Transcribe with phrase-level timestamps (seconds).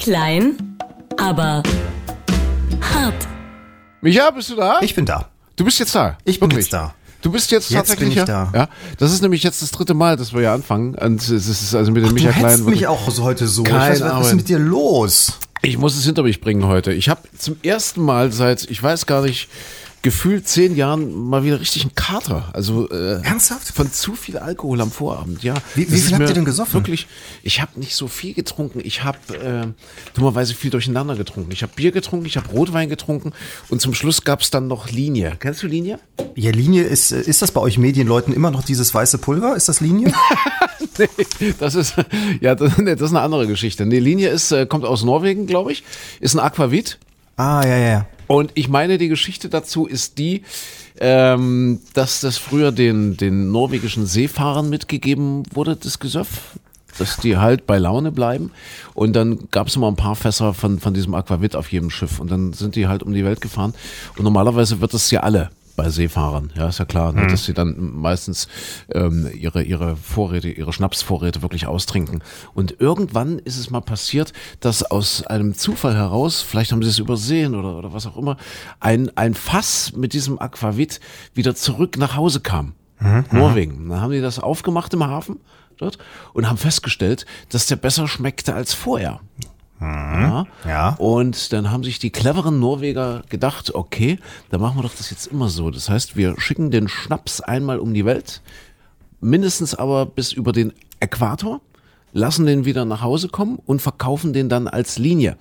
[0.00, 0.78] Klein,
[1.18, 1.62] aber
[2.80, 3.28] hart.
[4.00, 4.78] Micha, bist du da?
[4.80, 5.28] Ich bin da.
[5.56, 6.16] du bist jetzt da.
[6.24, 6.66] Ich bin Wirklich?
[6.66, 6.94] jetzt da.
[7.20, 8.50] Du bist jetzt, Jetzt tatsächlich bin ich da.
[8.54, 8.68] Ja.
[8.96, 10.94] Das ist nämlich jetzt das dritte Mal, dass wir hier anfangen.
[10.94, 12.50] Und es ist also mit dem Du Micha Klein.
[12.52, 13.62] hetzt mich auch so heute so.
[13.62, 15.34] Keine ich weiß, was ist mit dir los?
[15.60, 16.94] Ich muss es hinter mich bringen heute.
[16.94, 19.50] Ich habe zum ersten Mal seit, ich weiß gar nicht,
[20.02, 22.48] gefühlt zehn Jahren mal wieder richtig einen Kater.
[22.54, 23.68] Also äh, Ernsthaft?
[23.68, 25.54] Von zu viel Alkohol am Vorabend, ja.
[25.74, 26.74] Wie- wie viel habt ihr denn gesoffen?
[26.74, 27.06] Wirklich,
[27.42, 28.80] ich habe nicht so viel getrunken.
[28.82, 29.66] Ich habe äh,
[30.14, 31.52] dummerweise viel durcheinander getrunken.
[31.52, 33.32] Ich habe Bier getrunken, ich habe Rotwein getrunken
[33.68, 35.36] und zum Schluss gab es dann noch Linie.
[35.38, 35.98] Kennst du Linie?
[36.34, 39.54] Ja, Linie ist, äh, ist das bei euch Medienleuten immer noch dieses weiße Pulver?
[39.56, 40.12] Ist das Linie?
[40.98, 41.94] Nee, das ist
[42.40, 43.86] ja das, nee, das ist eine andere Geschichte.
[43.86, 45.82] Nee, Linie ist äh, kommt aus Norwegen, glaube ich,
[46.20, 46.98] ist ein Aquavit.
[47.36, 48.06] ah, ja, ja, ja.
[48.30, 50.42] Und ich meine, die Geschichte dazu ist die,
[51.00, 56.56] ähm, dass das früher den, den norwegischen Seefahrern mitgegeben wurde, das Gesöff,
[56.96, 58.52] dass die halt bei Laune bleiben.
[58.94, 62.20] Und dann gab es immer ein paar Fässer von, von diesem Aquavit auf jedem Schiff.
[62.20, 63.74] Und dann sind die halt um die Welt gefahren.
[64.16, 67.54] Und normalerweise wird das ja alle bei Seefahrern, ja, ist ja klar, ne, dass sie
[67.54, 68.48] dann meistens
[68.92, 72.22] ähm, ihre, ihre Vorräte, ihre Schnapsvorräte wirklich austrinken.
[72.54, 76.98] Und irgendwann ist es mal passiert, dass aus einem Zufall heraus, vielleicht haben sie es
[76.98, 78.36] übersehen oder, oder was auch immer,
[78.80, 81.00] ein, ein Fass mit diesem Aquavit
[81.34, 82.74] wieder zurück nach Hause kam.
[83.30, 83.88] Norwegen.
[83.88, 85.40] Dann haben die das aufgemacht im Hafen
[85.78, 85.98] dort
[86.34, 89.20] und haben festgestellt, dass der besser schmeckte als vorher.
[89.80, 90.46] Ja.
[90.66, 90.94] Ja.
[90.98, 94.18] Und dann haben sich die cleveren Norweger gedacht, okay,
[94.50, 95.70] dann machen wir doch das jetzt immer so.
[95.70, 98.42] Das heißt, wir schicken den Schnaps einmal um die Welt,
[99.20, 101.60] mindestens aber bis über den Äquator,
[102.12, 105.36] lassen den wieder nach Hause kommen und verkaufen den dann als Linie.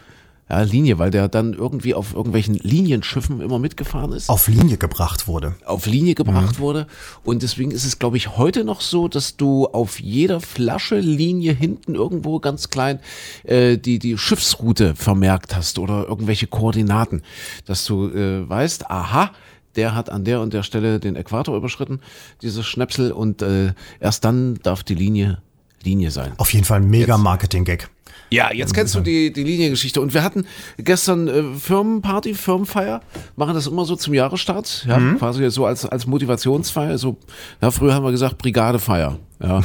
[0.50, 5.28] Ja, Linie, weil der dann irgendwie auf irgendwelchen Linienschiffen immer mitgefahren ist Auf Linie gebracht
[5.28, 5.56] wurde.
[5.66, 6.88] auf Linie gebracht wurde.
[7.24, 11.54] Und deswegen ist es, glaube ich, heute noch so, dass du auf jeder Flasche Linie
[11.54, 13.00] hinten irgendwo ganz klein
[13.44, 17.22] äh, die, die Schiffsroute vermerkt hast oder irgendwelche Koordinaten,
[17.66, 19.32] dass du äh, weißt, aha,
[19.76, 22.00] der hat an der und der Stelle den Äquator überschritten,
[22.42, 25.42] dieses Schnäpsel, und äh, erst dann darf die Linie
[25.84, 26.34] Linie sein.
[26.38, 27.90] Auf jeden Fall ein mega Marketing-Gag.
[28.32, 30.00] Ja, jetzt kennst du die, die Liniengeschichte.
[30.02, 30.46] Und wir hatten
[30.78, 33.02] gestern äh, Firmenparty, Firmenfeier,
[33.36, 36.98] machen das immer so zum Jahresstart, ja, quasi so als, als Motivationsfeier.
[36.98, 37.18] So,
[37.62, 39.18] ja, früher haben wir gesagt Brigadefeier.
[39.42, 39.62] Ja,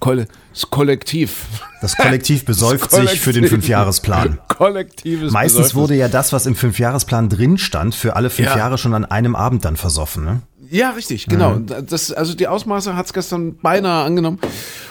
[0.00, 1.44] Kolle, das Kollektiv.
[1.82, 3.46] Das Kollektiv besäuft Das sich für den.
[3.46, 4.38] Fünfjahresplan.
[4.48, 5.74] Kollektives Meistens Besäufnis.
[5.74, 8.56] wurde ja das, was im Fünfjahresplan drin stand, für alle fünf Ja.
[8.56, 10.24] Jahre schon an einem Abend dann versoffen.
[10.24, 10.40] Ne?
[10.70, 11.52] Ja, richtig, genau.
[11.52, 14.38] Und Das, also die Ausmaße hat's gestern beinahe angenommen.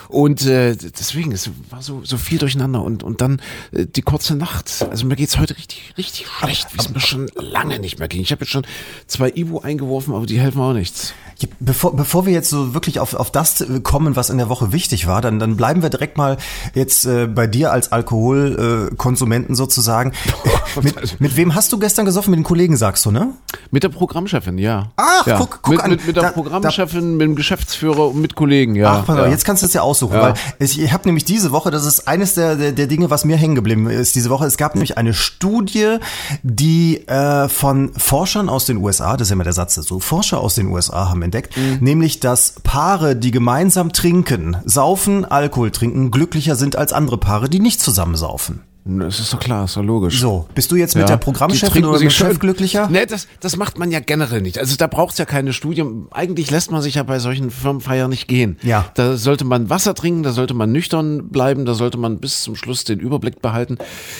[0.09, 2.81] Und äh, deswegen, es war so, so viel durcheinander.
[2.83, 3.41] Und, und dann
[3.71, 4.85] äh, die kurze Nacht.
[4.89, 8.21] Also mir geht's heute richtig, richtig schlecht, wie es mir schon lange nicht mehr ging.
[8.21, 8.65] Ich habe jetzt schon
[9.07, 11.13] zwei Ibu eingeworfen, aber die helfen auch nichts.
[11.39, 14.71] Ja, Bevor, bevor wir jetzt so wirklich auf, auf das kommen, was in der Woche
[14.71, 16.37] wichtig war, dann, dann bleiben wir direkt mal
[16.73, 20.13] jetzt äh, bei dir als Alkoholkonsumenten äh, sozusagen.
[20.81, 22.31] mit, mit wem hast du gestern gesoffen?
[22.31, 23.33] Mit den Kollegen, sagst du, ne?
[23.71, 24.91] Mit der Programmchefin, ja.
[24.95, 25.37] Ach, ja.
[25.37, 25.89] guck- guck mit, an.
[25.91, 29.03] Mit, mit der Da- Programmchefin, mit dem Geschäftsführer und mit Kollegen, ja.
[29.07, 29.27] Ach, ja.
[29.27, 30.21] jetzt kannst du es ja aussuchen, Ja.
[30.21, 33.25] weil ich, ich habe nämlich diese Woche, das ist eines der, der, der Dinge, was
[33.25, 34.45] mir hängen geblieben ist diese Woche.
[34.45, 35.97] Es gab nämlich eine Studie,
[36.43, 40.39] die äh, von Forschern aus den USA, das ist ja immer der Satz dazu, Forscher
[40.39, 41.77] aus den USA haben entdeckt, Mhm.
[41.81, 47.59] nämlich, dass Paare, die gemeinsam trinken, saufen, Alkohol trinken, glücklicher sind als andere Paare, die
[47.59, 48.61] nicht zusammen saufen.
[48.87, 50.19] Das ist doch klar, ist doch logisch.
[50.19, 51.07] So, bist du jetzt mit Ja.
[51.07, 52.87] der Die Programmchefin oder mit dem Chef glücklicher?
[52.89, 54.57] Nee, das, das macht man ja generell nicht.
[54.59, 55.83] Also da braucht's ja keine Studie.
[56.11, 58.57] Eigentlich lässt man sich ja bei solchen Firmenfeiern nicht gehen.
[58.63, 58.85] Ja.
[58.95, 62.55] Da sollte man Wasser trinken, da sollte man nüchtern bleiben, da sollte man bis zum
[62.55, 63.77] Schluss den Überblick behalten,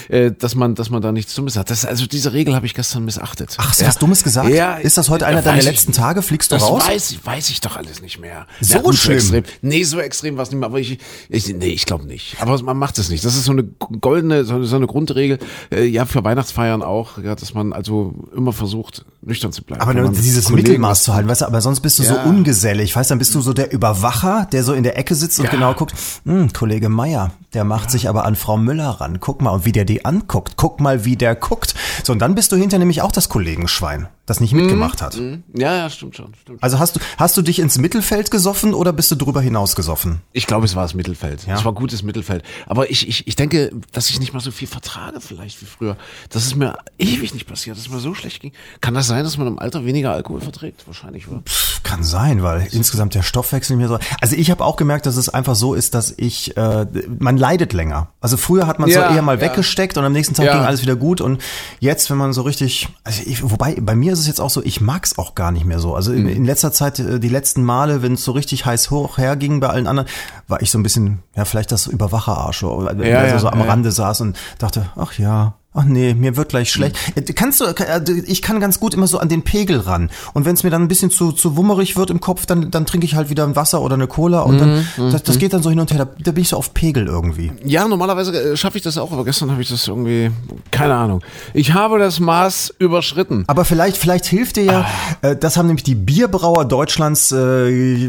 [0.10, 1.70] äh, dass man, dass man da nichts Dummes hat.
[1.70, 3.56] Das, also diese Regel habe ich gestern missachtet.
[3.58, 3.90] Ach, hast du ja.
[3.90, 4.50] was Dummes gesagt?
[4.50, 5.94] Ja, ist das heute einer deiner ich letzten.
[5.94, 6.22] Tage?
[6.22, 6.84] Fliegst du Das raus?
[6.88, 8.48] weiß, weiß ich doch alles nicht mehr.
[8.62, 9.16] So gut, schlimm.
[9.18, 9.44] extrem.
[9.62, 10.68] Nee, so extrem war es nicht mehr.
[10.68, 10.98] Aber ich,
[11.30, 12.36] ich nee, ich glaube nicht.
[12.40, 13.24] Aber man macht es nicht.
[13.24, 15.40] Das ist so eine goldene, so so eine Grundregel.
[15.72, 19.81] Äh, ja, für Weihnachtsfeiern auch, ja, dass man also immer versucht, nüchtern zu bleiben.
[19.81, 22.23] Aber nur dieses Kollegen Mittelmaß zu halten, weißt du, aber sonst bist du so Ja.
[22.23, 25.40] ungesellig, weißt du, dann bist du so der Überwacher, der so in der Ecke sitzt
[25.40, 25.51] und Ja.
[25.51, 25.94] genau guckt,
[26.25, 29.72] hm, Kollege Meier, der macht sich aber an Frau Müller ran, guck mal, und wie
[29.72, 31.75] der die anguckt, guck mal, wie der guckt.
[32.04, 35.16] So, und dann bist du hinter nämlich auch das Kollegenschwein, das nicht mitgemacht hat.
[35.16, 36.33] Ja, ja, stimmt schon.
[36.42, 36.62] Stimmt.
[36.62, 40.22] Also hast du, hast du dich ins Mittelfeld gesoffen oder bist du drüber hinaus gesoffen?
[40.33, 41.48] Ich glaube, es war das Mittelfeld.
[41.48, 41.56] Ja.
[41.56, 42.44] Es war gutes Mittelfeld.
[42.66, 45.95] Aber ich, ich, ich denke, dass ich nicht mal so viel vertrage vielleicht wie früher.
[46.30, 48.51] Das ist mir ewig nicht passiert, dass es mir so schlecht ging.
[48.81, 50.86] Kann das sein, dass man im Alter weniger Alkohol verträgt?
[50.86, 51.42] Wahrscheinlich, oder?
[51.44, 54.00] Pff, Kann sein, weil insgesamt der Stoffwechsel mir so.
[54.19, 56.86] Also ich habe auch gemerkt, dass es einfach so ist, dass ich, äh,
[57.19, 58.07] man man leidet länger.
[58.22, 59.42] Also früher hat man es Ja, so eher mal ja.
[59.42, 60.54] weggesteckt und am nächsten Tag Ja.
[60.54, 61.22] ging alles wieder gut.
[61.22, 61.42] Und
[61.80, 64.63] jetzt, wenn man so richtig, also ich, wobei bei mir ist es jetzt auch so,
[64.63, 65.95] ich mag's auch gar nicht mehr so.
[65.95, 66.30] Also in, Mhm.
[66.30, 69.68] in letzter Zeit, äh, die letzten Male, wenn es so richtig heiß hoch herging bei
[69.69, 70.10] allen anderen,
[70.48, 73.62] war ich so ein bisschen, ja, vielleicht das Überwacherarsch, wenn Ja, ja, so am.
[73.62, 75.54] Rande saß und dachte, ach ja.
[75.77, 76.95] Ach nee, mir wird gleich schlecht.
[77.15, 77.24] Mhm.
[77.24, 80.09] Äh, Kannst du, äh, ich kann ganz gut immer so an den Pegel ran.
[80.33, 82.85] Und wenn es mir dann ein bisschen zu, zu wummerig wird im Kopf, dann, dann
[82.88, 85.53] trinke ich halt wieder ein Wasser oder eine Cola und dann, Mhm, das, das geht
[85.53, 86.00] dann so hin und her.
[86.06, 87.51] Da, da bin ich so auf Pegel irgendwie.
[87.63, 90.31] Ja, normalerweise äh, schaffe ich das auch, aber gestern habe ich das irgendwie,
[90.71, 91.21] keine Ahnung.
[91.53, 93.44] Ich habe das Maß überschritten.
[93.47, 94.85] Aber vielleicht, vielleicht hilft dir ja,
[95.21, 97.68] äh, das haben nämlich die Bierbrauer Deutschlands äh,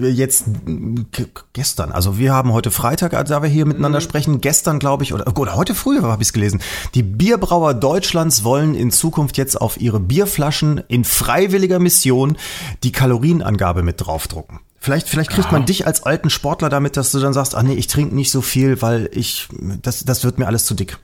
[0.08, 4.78] jetzt äh, gestern, also wir haben heute Freitag, äh, da wir hier miteinander sprechen, gestern
[4.78, 6.60] glaube ich, oder, oder heute früh habe ich es gelesen,
[6.94, 12.36] die Bierbrauer Deutschlands wollen in Zukunft jetzt auf ihre Bierflaschen in freiwilliger Mission
[12.82, 14.60] die Kalorienangabe mit draufdrucken.
[14.80, 17.74] Vielleicht, vielleicht kriegt man dich als alten Sportler damit, dass du dann sagst, ach nee,
[17.74, 19.48] ich trinke nicht so viel, weil ich,
[19.82, 20.98] das, das wird mir alles zu dick.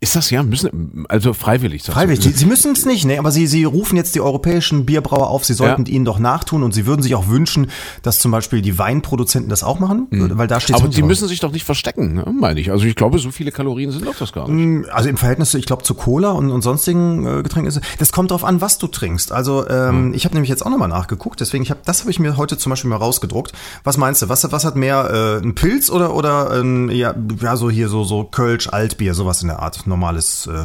[0.00, 1.82] Ist das ja, müssen, also freiwillig.
[1.82, 2.22] Freiwillig.
[2.22, 3.18] Sie, sie müssen es nicht, ne?
[3.18, 5.92] aber sie, sie rufen jetzt die europäischen Bierbrauer auf, sie sollten Ja.
[5.92, 7.68] ihnen doch nachtun und sie würden sich auch wünschen,
[8.02, 10.82] dass zum Beispiel die Weinproduzenten das auch machen, weil da steht Mhm.
[10.84, 12.70] Aber die müssen sich doch nicht verstecken, ne, meine ich.
[12.70, 14.88] Also ich glaube, so viele Kalorien sind doch das gar nicht.
[14.88, 18.12] also im Verhältnis, ich glaube, zu Cola und, und sonstigen äh, Getränken ist es- das
[18.12, 19.32] kommt drauf an, was du trinkst.
[19.32, 22.20] Also ähm, ich habe nämlich jetzt auch nochmal nachgeguckt, deswegen ich habe das habe ich
[22.20, 23.50] mir heute zum Beispiel mal rausgedruckt.
[23.82, 24.28] Was meinst du?
[24.28, 28.04] Was, was hat mehr äh, ein Pilz oder oder ein, ja, ja so hier so
[28.04, 30.64] so Kölsch Altbier sowas in der Art normales äh,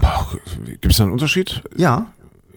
[0.65, 1.63] Gibt es da einen Unterschied?
[1.75, 2.07] ja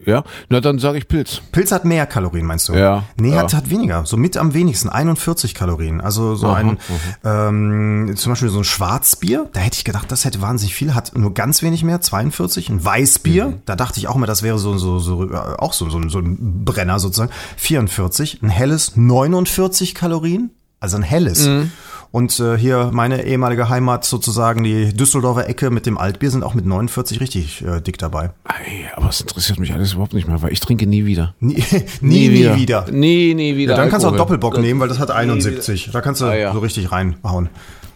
[0.04, 1.40] Ja, na dann sage ich Pilz.
[1.50, 2.74] Pilz hat mehr Kalorien, meinst du?
[2.74, 3.38] Ja, Nee, ja.
[3.42, 4.06] Hat, hat weniger.
[4.06, 4.88] So mit am wenigsten.
[4.88, 6.00] 41 Kalorien.
[6.00, 6.78] Also so ein,
[7.24, 11.16] ähm, zum Beispiel so ein Schwarzbier, da hätte ich gedacht, das hätte wahnsinnig viel, hat
[11.18, 12.68] nur ganz wenig mehr, 42.
[12.70, 13.54] Ein Weißbier, Mhm.
[13.64, 16.18] da dachte ich auch immer, das wäre so, so, so äh, auch so, so, so
[16.20, 17.32] ein Brenner sozusagen.
[17.56, 18.42] 44.
[18.42, 20.50] Ein helles, 49 Kalorien.
[20.78, 21.46] Also ein helles.
[21.48, 21.72] Mhm.
[22.12, 26.54] Und äh, hier meine ehemalige Heimat sozusagen, die Düsseldorfer Ecke mit dem Altbier sind auch
[26.54, 28.30] mit 49 richtig äh, dick dabei.
[28.44, 31.34] Ei, aber es interessiert mich alles überhaupt nicht mehr, weil ich trinke nie wieder.
[31.40, 31.62] Nie,
[32.00, 32.86] nie, nie wieder.
[32.90, 33.74] Nie, nie wieder.
[33.74, 34.38] Ja, dann kannst du auch Alkohol.
[34.38, 35.90] Doppelbock nehmen, weil das hat 71.
[35.92, 36.52] Da kannst du Ah, ja.
[36.52, 37.48] so richtig reinhauen.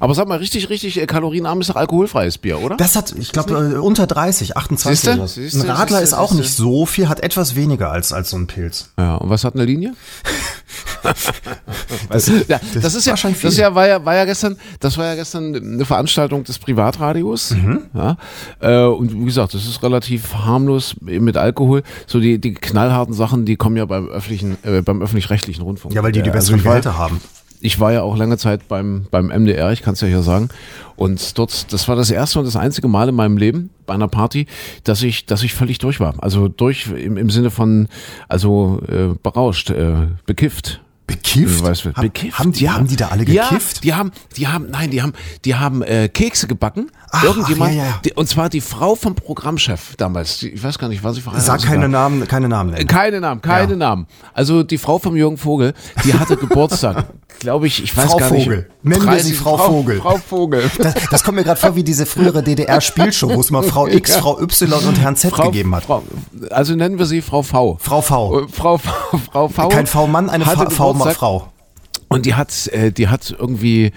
[0.03, 2.77] Aber sag mal, richtig, richtig äh, kalorienarm ist doch alkoholfreies Bier, oder?
[2.77, 5.29] Das hat, ich glaube, äh, unter 30, 28 Siehste?
[5.29, 8.39] Siehste, Ein Radler siehste, ist auch nicht so viel, hat etwas weniger als, als so
[8.39, 8.91] ein Pilz.
[8.99, 9.93] ja, und was hat eine Linie?
[12.08, 13.52] Das, Ja, das, ist ja, das ist viel.
[13.52, 17.52] ja, war ja, war ja gestern, das war ja gestern eine Veranstaltung des Privatradios.
[17.52, 17.82] Mhm.
[17.94, 18.17] Ja,
[18.61, 21.82] äh, und wie gesagt, das ist relativ harmlos mit Alkohol.
[22.06, 25.94] So die, die knallharten Sachen, die kommen ja beim öffentlichen, äh, beim öffentlich-rechtlichen Rundfunk.
[25.94, 27.20] Ja, weil die die Äh, besseren war- Gehälter haben.
[27.62, 30.49] Ich war ja auch lange Zeit beim, beim MDR, ich kann es ja hier sagen.
[30.97, 34.08] Und dort, das war das erste und das einzige Mal in meinem Leben bei einer
[34.08, 34.47] Party,
[34.85, 36.14] dass ich, dass ich völlig durch war.
[36.20, 37.88] Also durch im, im Sinne von,
[38.31, 39.93] also äh, berauscht, äh,
[40.25, 40.81] bekifft.
[41.11, 41.62] Bekifft?
[41.62, 42.39] Weißt du, Ha- bekifft.
[42.39, 42.75] Haben die, ja.
[42.75, 43.85] haben die da alle Ja, gekifft?
[43.85, 45.12] die haben, die haben, nein, die haben,
[45.45, 46.91] die haben äh, Kekse gebacken.
[47.11, 48.01] Ach, Irgendjemand, ach, ja, ja.
[48.05, 50.39] Die, und zwar die Frau vom Programmchef damals.
[50.39, 51.61] Die, ich weiß gar nicht, war sie verheiratet?
[51.62, 52.87] Sag keine Namen, keine Namen nennen.
[52.87, 53.77] Keine Namen, keine Ja.
[53.77, 54.07] Namen.
[54.33, 55.75] Also die Frau vom Jürgen Vogel,
[56.05, 57.07] die hatte Geburtstag.
[57.40, 58.44] Glaube ich, ich weiß Frau gar nicht.
[58.44, 58.69] Vogel.
[58.82, 60.00] Nennen wir sie Frau Vogel.
[60.00, 60.70] Frau Vogel.
[60.81, 64.16] Das, das kommt mir gerade vor wie diese frühere DDR-Spielshow, wo es mal Frau X,
[64.16, 65.84] Frau Y und Herrn Z Frau, gegeben hat.
[65.84, 66.02] Frau,
[66.50, 67.78] also nennen wir sie Frau V.
[67.81, 68.40] Frau V.
[68.40, 68.90] Äh, Frau V.
[69.32, 70.44] Frau v Kein V-Mann, eine.
[70.44, 71.48] V-Frau.
[72.08, 73.92] Und die hat, äh, die hat irgendwie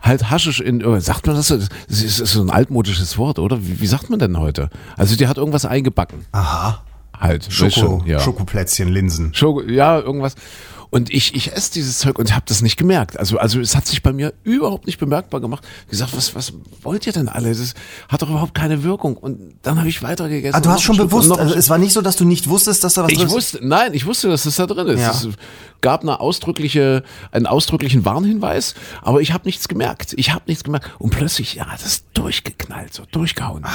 [0.00, 1.56] halt Haschisch in, äh, sagt man das so?
[1.56, 3.66] Das ist, so ein altmodisches Wort, oder?
[3.66, 4.70] Wie, wie sagt man denn heute?
[4.96, 6.26] Also die hat irgendwas eingebacken.
[6.32, 6.82] Aha.
[7.18, 7.46] Halt.
[7.50, 8.20] Schoko, schon, ja.
[8.20, 9.34] Schokoplätzchen, Linsen.
[9.34, 10.34] Schoko, ja, irgendwas.
[10.94, 13.18] Und ich, ich esse dieses Zeug und habe das nicht gemerkt.
[13.18, 15.66] Also, also es hat sich bei mir überhaupt nicht bemerkbar gemacht.
[15.88, 16.52] Gesagt, was, was
[16.82, 17.48] wollt ihr denn alle?
[17.48, 17.74] Das
[18.08, 19.16] hat doch überhaupt keine Wirkung.
[19.16, 20.54] Und dann habe ich weitergegessen.
[20.54, 22.84] Ah, du hast schon Stück bewusst, also es war nicht so, dass du nicht wusstest,
[22.84, 23.34] dass da was ich drin ist.
[23.34, 25.00] wusste, nein, ich wusste, dass das da drin ist.
[25.00, 25.10] Ja.
[25.10, 25.26] Es
[25.80, 30.14] gab eine ausdrückliche, einen ausdrücklichen Warnhinweis, aber ich habe nichts gemerkt.
[30.16, 30.88] Ich habe nichts gemerkt.
[31.00, 33.66] Und plötzlich, ja, das ist durchgeknallt, so durchgehauen.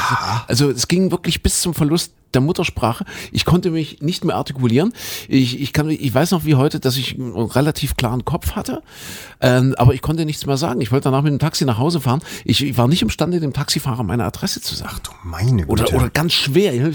[0.47, 3.05] Also es ging wirklich bis zum Verlust der Muttersprache.
[3.31, 4.93] Ich konnte mich nicht mehr artikulieren.
[5.27, 8.81] Ich, ich, kann, ich weiß noch wie heute, dass ich einen relativ klaren Kopf hatte,
[9.41, 10.81] ähm, aber ich konnte nichts mehr sagen.
[10.81, 12.21] Ich wollte danach mit dem Taxi nach Hause fahren.
[12.45, 14.97] Ich, ich war nicht imstande, dem Taxifahrer meine Adresse zu sagen.
[15.03, 15.71] Du meine Güte.
[15.71, 16.91] Oder, oder ganz schwer.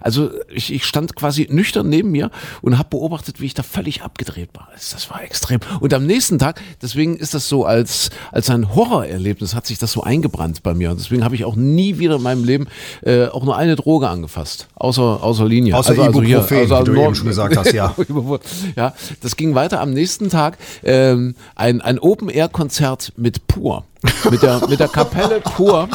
[0.00, 2.30] Also ich, ich stand quasi nüchtern neben mir
[2.62, 4.68] und habe beobachtet, wie ich da völlig abgedreht war.
[4.72, 5.60] Das das war extrem.
[5.80, 9.92] Und am nächsten Tag, deswegen ist das so als, als ein Horrorerlebnis, hat sich das
[9.92, 10.90] so eingebrannt bei mir.
[10.90, 12.68] Und deswegen habe ich auch nie wieder in meinem Leben
[13.02, 14.68] äh, auch nur eine Droge angefasst.
[14.74, 15.76] Außer, außer Linie.
[15.76, 17.94] Außer Ibuprofen, wie du Nord- eben schon gesagt hast, ja.
[18.76, 20.58] ja, das ging weiter am nächsten Tag.
[20.82, 23.84] Ähm, ein, ein Open-Air-Konzert mit Pur.
[24.30, 25.88] Mit der, mit der Kapelle Pur,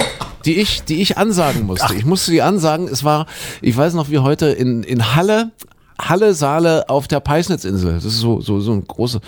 [0.45, 1.93] die ich, die ich ansagen musste.
[1.95, 2.87] Ich musste die ansagen.
[2.87, 3.27] Es war,
[3.61, 5.51] ich weiß noch wie heute, in, in Halle
[6.01, 7.95] Halle Saale auf der Peisnitzinsel.
[7.95, 9.19] Das ist so, so, so ein großes,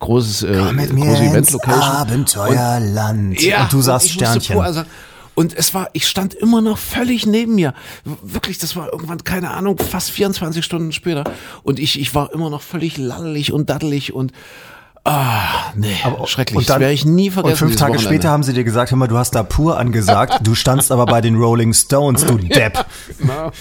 [0.00, 1.82] großes, äh, große ins Event-Location.
[1.82, 3.40] Abenteuerland.
[3.42, 4.54] Ja, und du sagst ich musste Sternchen.
[4.56, 4.88] vorher sagen-
[5.36, 7.74] Und es war, ich stand immer noch völlig neben mir.
[8.22, 11.22] Wirklich, das war irgendwann, keine Ahnung, fast 24 Stunden später.
[11.62, 14.32] Und ich, ich war immer noch völlig lallig und daddelig und,
[15.04, 16.56] ah, nee, schrecklich.
[16.56, 17.52] Und dann- das werde ich nie vergessen.
[17.64, 18.14] Und fünf Tage Wochenende.
[18.14, 21.06] später haben sie dir gesagt, hör mal, du hast da pur angesagt, du standst aber
[21.06, 22.84] bei den Rolling Stones, du Depp.
[23.18, 23.52] Genau.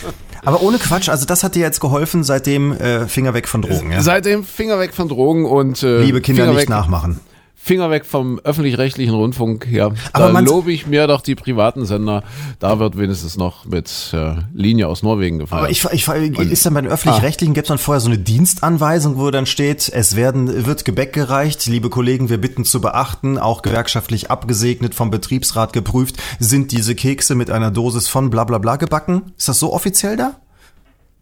[0.43, 3.91] Aber ohne Quatsch, also das hat dir jetzt geholfen, seitdem äh, Finger weg von Drogen.
[3.91, 4.01] Ja?
[4.01, 7.19] Seitdem Finger weg von Drogen und, äh, Liebe Kinder, Finger nicht weg, nachmachen.
[7.65, 9.89] Finger weg vom öffentlich-rechtlichen Rundfunk, ja.
[10.13, 12.21] Aber da lobe ich mir doch die privaten Sender.
[12.59, 15.63] Da wird wenigstens noch mit äh, Linie aus Norwegen gefeiert.
[15.63, 19.17] Aber ich, ich, ist dann bei den öffentlich-rechtlichen, gibt es dann vorher so eine Dienstanweisung,
[19.17, 23.63] wo dann steht, es werden, wird Gebäck gereicht, liebe Kollegen, wir bitten zu beachten, auch
[23.63, 28.75] gewerkschaftlich abgesegnet, vom Betriebsrat geprüft, sind diese Kekse mit einer Dosis von bla bla bla
[28.75, 29.33] gebacken?
[29.39, 30.35] Ist das so offiziell da?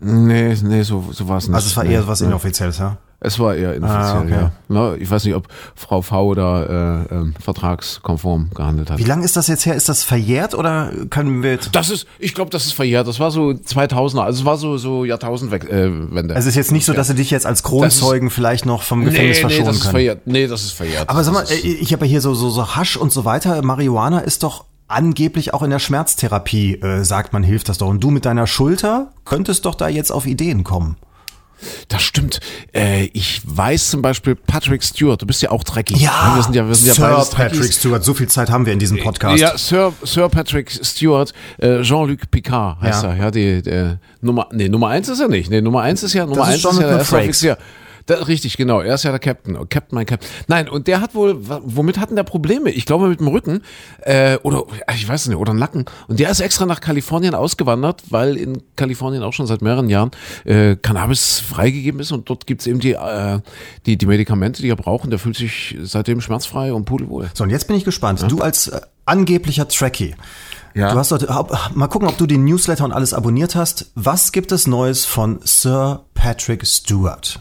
[0.01, 1.55] nee, nee, so, so war es nicht.
[1.55, 1.93] Also es war nee.
[1.93, 2.97] eher was Inoffizielles, ja?
[3.23, 4.31] Es war eher inoffiziell, Ah, okay.
[4.31, 4.51] ja.
[4.67, 8.99] Na, ich weiß nicht, ob Frau V da äh, ähm, vertragskonform gehandelt hat.
[8.99, 9.75] Wie lange ist das jetzt her?
[9.75, 13.07] Ist das verjährt oder können wir jetzt Das ist, ich glaube, das ist verjährt.
[13.07, 15.69] Das war so 2000er, also es war so so Jahrtausendwende.
[15.69, 16.33] Äh.
[16.33, 19.05] Also es ist jetzt nicht so, dass sie dich jetzt als Kronzeugen vielleicht noch vom
[19.05, 19.91] Gefängnis nee, nee, verschonen das ist können.
[19.91, 20.27] verjährt.
[20.27, 21.09] Nee, das ist verjährt.
[21.09, 23.11] Aber sag mal, Das ist- äh, ich habe ja hier so, so, so Hasch und
[23.11, 23.61] so weiter.
[23.63, 27.87] Marihuana ist doch angeblich auch in der Schmerztherapie, äh, sagt man, hilft das doch.
[27.87, 30.97] Und du mit deiner Schulter könntest doch da jetzt auf Ideen kommen.
[31.87, 32.39] Das stimmt.
[32.73, 35.21] Äh, ich weiß zum Beispiel Patrick Stewart.
[35.21, 35.95] Du bist ja auch Trekkie.
[35.99, 37.73] wir sind ja, wir sind ja Sir beides Patrick.
[37.73, 39.39] Stewart, so viel Zeit haben wir in diesem Podcast.
[39.39, 43.09] Ja, Sir, Sir Patrick Stewart, äh, Jean-Luc Picard heißt Ja.
[43.11, 43.17] er.
[43.17, 45.49] Ja, die, die Nummer, nee, Nummer eins ist er nicht.
[45.49, 47.41] Nee, Nummer eins ist ja, Nummer ist eins ist ja Jonathan der erste Frakes.
[48.05, 48.81] Da, richtig, genau.
[48.81, 49.55] Er ist ja der Captain.
[49.55, 50.29] Oh, Captain, mein Captain.
[50.47, 52.69] Nein, und der hat wohl, womit hatten der Probleme?
[52.69, 53.61] Ich glaube mit dem Rücken
[54.01, 55.85] äh, oder ich weiß es nicht, oder Nacken.
[56.07, 60.11] Und der ist extra nach Kalifornien ausgewandert, weil in Kalifornien auch schon seit mehreren Jahren
[60.43, 63.39] äh, Cannabis freigegeben ist und dort gibt's eben die, äh,
[63.85, 65.05] die, die Medikamente, die er braucht.
[65.05, 67.29] Und der fühlt sich seitdem schmerzfrei und pudelwohl.
[67.33, 68.25] So, und jetzt bin ich gespannt.
[68.29, 70.15] Du als äh, angeblicher Trekkie.
[70.75, 70.91] Ja.
[70.91, 73.91] Du hast dort, hab- mal gucken, ob du den Newsletter und alles abonniert hast.
[73.95, 77.37] Was gibt es Neues von Sir Patrick Stewart?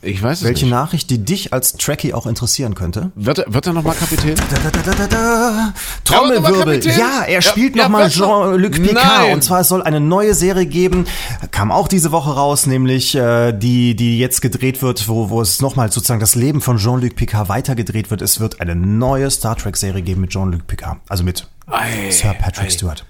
[0.00, 0.72] Ich weiß es Welche nicht.
[0.72, 3.10] Nachricht, die dich als Trekkie auch interessieren könnte?
[3.16, 4.34] Wird er, wird er nochmal Kapitän?
[4.34, 5.16] Da, da, da, da, da.
[5.18, 5.74] Ja,
[6.04, 6.78] Trommelwirbel.
[6.80, 6.98] Kapitän.
[6.98, 8.50] Ja, er Ja, spielt ja, nochmal was noch?
[8.52, 8.94] Jean-Luc Picard.
[8.94, 9.32] Nein.
[9.34, 11.04] Und zwar es soll eine neue Serie geben.
[11.50, 15.60] Kam auch diese Woche raus, nämlich äh, die, die jetzt gedreht wird, wo, wo es
[15.60, 18.22] nochmal sozusagen das Leben von Jean-Luc Picard weitergedreht wird.
[18.22, 20.98] Es wird eine neue Star Trek-Serie geben mit Jean-Luc Picard.
[21.08, 22.70] Also mit Ei, Sir Patrick ei.
[22.70, 23.04] Stewart.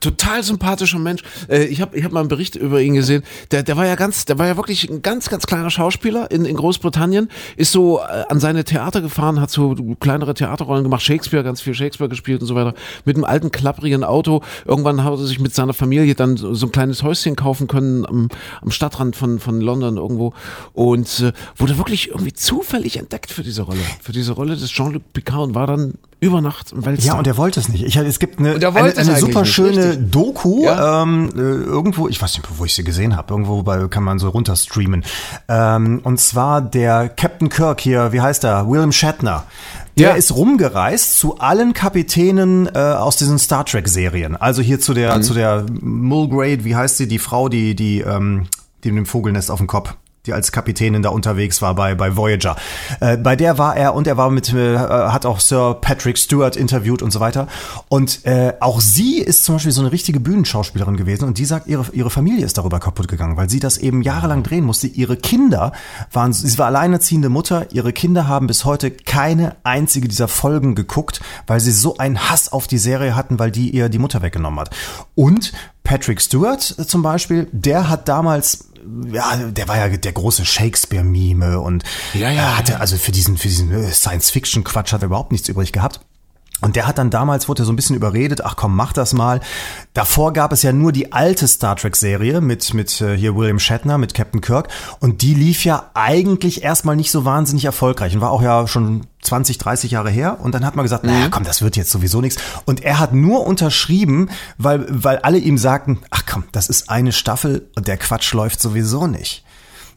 [0.00, 1.22] Total sympathischer Mensch.
[1.48, 3.22] Äh, ich habe ich hab mal einen Bericht über ihn gesehen.
[3.50, 6.44] Der, der war ja ganz, der war ja wirklich ein ganz, ganz kleiner Schauspieler in,
[6.44, 7.28] in Großbritannien.
[7.56, 11.74] Ist so äh, an seine Theater gefahren, hat so kleinere Theaterrollen gemacht, Shakespeare, ganz viel
[11.74, 12.74] Shakespeare gespielt und so weiter.
[13.04, 14.42] Mit einem alten, klapprigen Auto.
[14.64, 18.28] Irgendwann hat er sich mit seiner Familie dann so, ein kleines Häuschen kaufen können am,
[18.60, 20.32] am Stadtrand von, von London irgendwo.
[20.72, 23.80] Und äh, wurde wirklich irgendwie zufällig entdeckt für diese Rolle.
[24.02, 27.14] Für diese Rolle des Jean-Luc Picard und war dann über Nacht im Weltstar.
[27.14, 27.84] Ja, und er wollte es nicht.
[27.84, 30.10] Ich, es gibt eine, eine, eine super nicht, schöne richtig.
[30.10, 31.02] Doku Ja.
[31.02, 33.32] ähm, äh, irgendwo, ich weiß nicht, wo ich sie gesehen habe.
[33.32, 35.04] Irgendwo bei, kann man so runterstreamen.
[35.48, 38.68] Ähm, und zwar der Captain Kirk hier, wie heißt er?
[38.68, 39.44] William Shatner.
[39.96, 40.14] Der Ja.
[40.16, 44.36] ist rumgereist zu allen Kapitänen äh, aus diesen Star Trek Serien.
[44.36, 48.46] Also hier zu der, zu der Mulgrave, wie heißt sie, die Frau, die, die, ähm,
[48.84, 49.94] die mit dem Vogelnest auf dem Kopf
[50.28, 52.56] die als Kapitänin da unterwegs war bei, bei Voyager.
[53.00, 56.54] Äh, bei der war er und er war mit, äh, hat auch Sir Patrick Stewart
[56.54, 57.48] interviewt und so weiter.
[57.88, 61.66] Und äh, auch sie ist zum Beispiel so eine richtige Bühnenschauspielerin gewesen und die sagt,
[61.66, 64.86] ihre, ihre Familie ist darüber kaputt gegangen, weil sie das eben jahrelang drehen musste.
[64.86, 65.72] Ihre Kinder
[66.12, 71.20] waren, sie war alleinerziehende Mutter, ihre Kinder haben bis heute keine einzige dieser Folgen geguckt,
[71.46, 74.60] weil sie so einen Hass auf die Serie hatten, weil die ihr die Mutter weggenommen
[74.60, 74.70] hat.
[75.14, 75.52] Und
[75.84, 78.68] Patrick Stewart äh, zum Beispiel, der hat damals
[79.12, 83.36] ja, der war ja der große Shakespeare-Mime und Ja, ja, er hatte also für diesen,
[83.36, 86.00] für diesen äh, Science-Fiction-Quatsch hat er überhaupt nichts übrig gehabt.
[86.60, 89.12] Und der hat dann damals, wurde er so ein bisschen überredet, ach komm, mach das
[89.12, 89.40] mal.
[89.94, 93.96] Davor gab es ja nur die alte Star Trek-Serie mit, mit äh, hier William Shatner,
[93.96, 94.68] mit Captain Kirk.
[94.98, 99.06] Und die lief ja eigentlich erstmal nicht so wahnsinnig erfolgreich und war auch ja schon
[99.22, 100.38] 20, 30 Jahre her.
[100.42, 102.42] Und dann hat man gesagt, naja, komm, das wird jetzt sowieso nichts.
[102.64, 107.12] Und er hat nur unterschrieben, weil, weil alle ihm sagten, ach komm, das ist eine
[107.12, 109.44] Staffel und der Quatsch läuft sowieso nicht.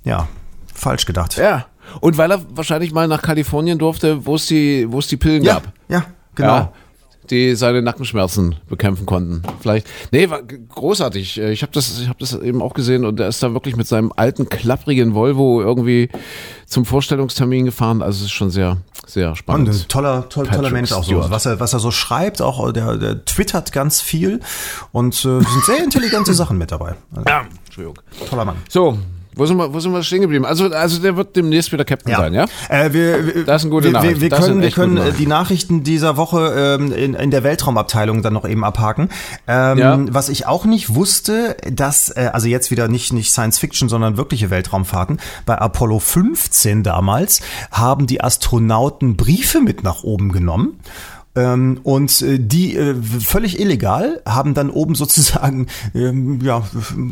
[0.04, 0.28] Ja,
[0.76, 1.38] falsch gedacht.
[1.38, 1.66] Ja.
[2.02, 5.42] Und weil er wahrscheinlich mal nach Kalifornien durfte, wo es die, wo es die Pillen
[5.42, 5.74] ja, gab.
[5.90, 6.56] ja genau.
[6.56, 6.74] Ja,
[7.30, 9.42] die seine Nackenschmerzen bekämpfen konnten.
[9.62, 9.88] Vielleicht.
[10.12, 11.40] Nee, war großartig.
[11.40, 13.78] Äh, Ich habe das, ich hab das eben auch gesehen und er ist da wirklich
[13.78, 16.10] mit seinem alten, klapprigen Volvo irgendwie
[16.66, 18.02] zum Vorstellungstermin gefahren.
[18.02, 19.70] Also es ist schon sehr, sehr Und spannend.
[19.70, 21.30] ein toller, toll, toller Mensch auch so.
[21.30, 24.42] Was er, was er so schreibt, auch der, der twittert ganz viel
[24.92, 26.96] und äh, sind sehr intelligente Sachen mit dabei.
[27.16, 27.98] Also, ja, Entschuldigung.
[28.30, 28.58] toller Mann.
[28.68, 28.98] So,
[29.36, 30.46] Wo sind wir, wo sind wir stehen geblieben?
[30.46, 32.46] Also, also der wird demnächst wieder Captain sein, ja?
[32.70, 34.22] Äh, wir, wir, Das ist eine gute wir, Nachricht.
[34.22, 38.22] Wir, Das können, wir können äh, die Nachrichten dieser Woche ähm, in, in der Weltraumabteilung
[38.24, 39.10] dann noch eben abhaken.
[39.48, 40.00] Ähm, Ja.
[40.10, 44.18] Was ich auch nicht wusste, dass, äh, also jetzt wieder nicht, nicht Science Fiction, sondern
[44.18, 45.20] wirkliche Weltraumfahrten.
[45.46, 50.80] Bei Apollo 15 damals haben die Astronauten Briefe mit nach oben genommen.
[51.34, 56.64] Ähm, und äh, die äh, völlig illegal haben dann oben sozusagen ähm, ja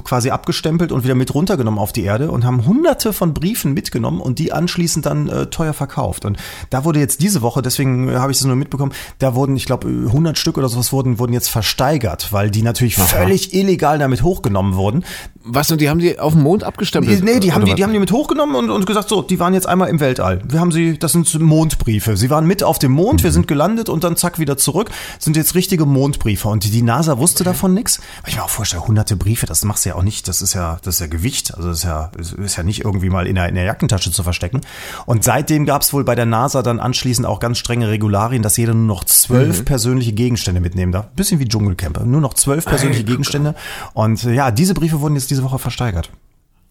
[0.04, 4.20] quasi abgestempelt und wieder mit runtergenommen auf die Erde und haben hunderte von Briefen mitgenommen
[4.20, 6.26] und die anschließend dann äh, teuer verkauft.
[6.26, 6.38] Und
[6.70, 9.66] da wurde jetzt diese Woche, deswegen äh, habe ich das nur mitbekommen, da wurden, ich
[9.66, 14.24] glaube, 100 Stück oder sowas wurden, wurden jetzt versteigert, weil die natürlich völlig illegal damit
[14.24, 15.06] hochgenommen wurden.
[15.46, 17.24] Was, und die haben die auf dem Mond abgestempelt?
[17.24, 19.54] Nee, die haben die, die haben die mit hochgenommen und, und gesagt, so, die waren
[19.54, 20.42] jetzt einmal im Weltall.
[20.46, 22.18] Wir haben sie, das sind Mondbriefe.
[22.18, 24.90] Sie waren mit auf dem Mond, wir sind gelandet und dann zack wieder zurück.
[25.18, 26.50] Sind jetzt richtige Mondbriefe.
[26.50, 28.00] Und die, die NASA wusste davon nichts.
[28.22, 30.28] Weil ich mir auch vorstelle, hunderte Briefe, das machst du ja auch nicht.
[30.28, 31.56] Das ist ja, das ist ja Gewicht.
[31.56, 34.12] Also das ist ja, ist, ist ja nicht irgendwie mal in der, in der Jackentasche
[34.12, 34.60] zu verstecken.
[35.06, 38.58] Und seitdem gab es wohl bei der NASA dann anschließend auch ganz strenge Regularien, dass
[38.58, 41.08] jeder nur noch zwölf persönliche Gegenstände mitnehmen darf.
[41.12, 42.04] Bisschen wie Dschungelcamper.
[42.04, 43.56] Nur noch zwölf persönliche Gegenstände.
[43.94, 46.10] Und äh, ja, diese Briefe wurden jetzt diese Woche versteigert.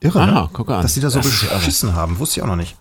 [0.00, 0.50] Irre, Aha, ne?
[0.52, 0.82] guck an.
[0.82, 2.76] Dass die da so Das beschissen haben, wusste ich auch noch nicht.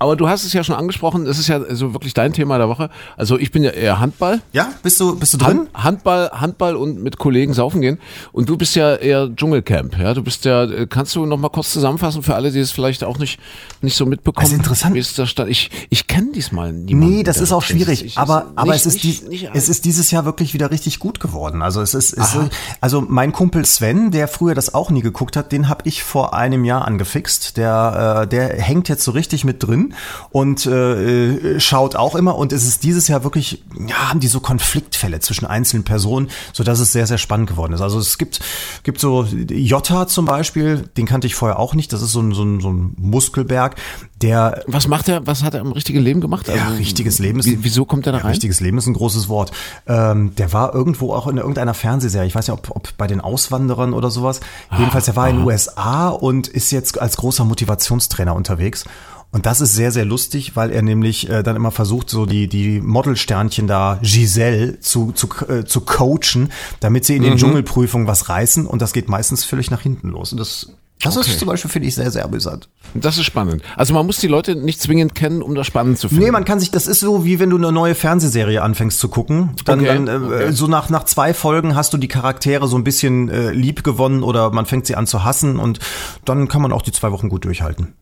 [0.00, 2.68] Aber du hast es ja schon angesprochen, das ist ja so wirklich dein Thema der
[2.68, 2.88] Woche.
[3.16, 4.40] Also ich bin ja eher Handball.
[4.52, 5.58] Ja, bist du, bist du drin?
[5.74, 7.98] Hand, Handball, Handball und mit Kollegen saufen gehen.
[8.32, 10.14] Und du bist ja eher Dschungelcamp, ja.
[10.14, 13.02] Du bist ja, äh, kannst du noch mal kurz zusammenfassen für alle, die es vielleicht
[13.02, 13.40] auch nicht,
[13.82, 14.44] nicht so mitbekommen?
[14.44, 14.94] Also interessant.
[14.94, 15.50] Wie ist der Stand?
[15.50, 17.16] Ich, ich kenne diesmal niemanden.
[17.16, 18.04] Nee, das ist auch das schwierig.
[18.04, 20.70] Ich- aber aber nicht- es ist nicht- die, nicht es ist dieses Jahr wirklich wieder
[20.70, 21.60] richtig gut geworden.
[21.62, 22.48] Also es ist, es Aha.
[22.80, 26.34] also mein Kumpel Sven, der früher das auch nie geguckt hat, den habe ich vor
[26.34, 27.56] einem Jahr angefixt.
[27.56, 29.87] Der äh, der hängt jetzt so richtig mit drin
[30.30, 32.36] und äh, äh, schaut auch immer.
[32.36, 36.64] Und es ist dieses Jahr wirklich, ja, haben die so Konfliktfälle zwischen einzelnen Personen, so
[36.64, 37.80] dass es sehr sehr spannend geworden ist.
[37.80, 38.40] Also es gibt
[38.82, 41.92] gibt so Jota zum Beispiel, den kannte ich vorher auch nicht.
[41.92, 43.76] Das ist so ein so ein, so ein Muskelberg,
[44.22, 46.48] der Was macht er, was hat er im richtigen Leben gemacht?
[46.48, 48.30] ja, richtiges Leben ist Also, Wie, wieso kommt er da rein?
[48.30, 49.52] Richtiges Leben ist ein großes Wort.
[49.86, 52.26] Ähm, der war irgendwo auch in irgendeiner Fernsehserie.
[52.26, 54.40] Ich weiß nicht, ob, ob bei den Auswanderern oder sowas.
[54.76, 58.84] Jedenfalls, er war in den USA und ist jetzt als großer Motivationstrainer unterwegs.
[59.30, 62.48] Und das ist sehr, sehr lustig, weil er nämlich äh, dann immer versucht, so die,
[62.48, 68.30] die Modelsternchen da, Giselle, zu, zu, äh, zu coachen, damit sie in den Dschungelprüfungen was
[68.30, 68.66] reißen.
[68.66, 70.32] Und das geht meistens völlig nach hinten los.
[70.32, 71.30] Und das, das Okay.
[71.30, 72.70] ist zum Beispiel, finde ich, sehr, sehr amüsant.
[72.94, 73.62] Das ist spannend.
[73.76, 76.24] Also man muss die Leute nicht zwingend kennen, um das spannend zu finden.
[76.24, 79.08] Nee, man kann sich, das ist so, wie wenn du eine neue Fernsehserie anfängst zu
[79.08, 79.50] gucken.
[79.66, 80.52] Dann, Okay, dann äh, okay.
[80.52, 84.22] so nach, nach zwei Folgen hast du die Charaktere so ein bisschen äh, lieb gewonnen
[84.22, 85.80] oder man fängt sie an zu hassen und
[86.24, 87.92] dann kann man auch die zwei Wochen gut durchhalten.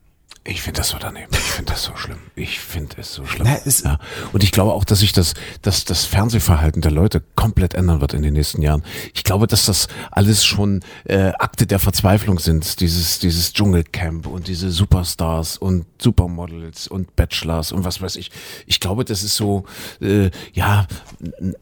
[0.49, 1.27] Ich finde das so daneben.
[1.31, 2.19] Ich finde das so schlimm.
[2.35, 3.47] Ich finde es so schlimm.
[3.49, 3.99] Na, es- ja.
[4.31, 8.13] Und ich glaube auch, dass sich das, dass das Fernsehverhalten der Leute komplett ändern wird
[8.13, 8.83] in den nächsten Jahren.
[9.13, 12.79] Ich glaube, dass das alles schon äh, Akte der Verzweiflung sind.
[12.79, 18.31] Dieses, dieses Dschungelcamp und diese Superstars und Supermodels und Bachelors und was weiß ich.
[18.67, 19.65] Ich glaube, das ist so,
[20.01, 20.87] äh, ja,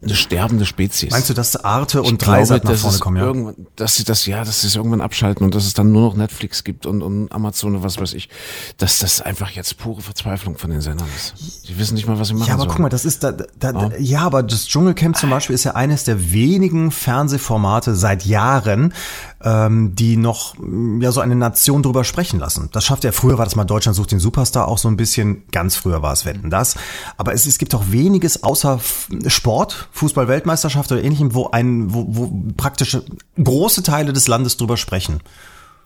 [0.03, 1.09] eine sterbende Spezies.
[1.11, 3.23] Meinst du, dass Arte und Dreisat nach vorne kommen, ja?
[3.23, 6.03] Irgendwann, dass sie das, ja, dass sie es irgendwann abschalten und dass es dann nur
[6.09, 8.29] noch Netflix gibt und, und Amazon und was weiß ich,
[8.77, 11.33] dass das einfach jetzt pure Verzweiflung von den Sendern ist.
[11.67, 12.71] Die wissen nicht mal, was sie machen Ja, aber sollen.
[12.71, 15.75] guck mal, das ist da, da, da ja, aber das Dschungelcamp zum Beispiel ist ja
[15.75, 18.93] eines der wenigen Fernsehformate seit Jahren,
[19.41, 22.67] ähm, die noch mm, ja so eine Nation drüber sprechen lassen.
[22.73, 25.43] Das schafft ja früher war das mal Deutschland sucht den Superstar auch so ein bisschen.
[25.51, 26.75] Ganz früher war es Wetten das,
[27.15, 28.81] aber es, es gibt auch weniges außer
[29.27, 32.97] Sport, Fußball-Weltmeisterschaft oder ähnlichem, wo ein wo, wo praktisch
[33.41, 35.21] große Teile des Landes drüber sprechen.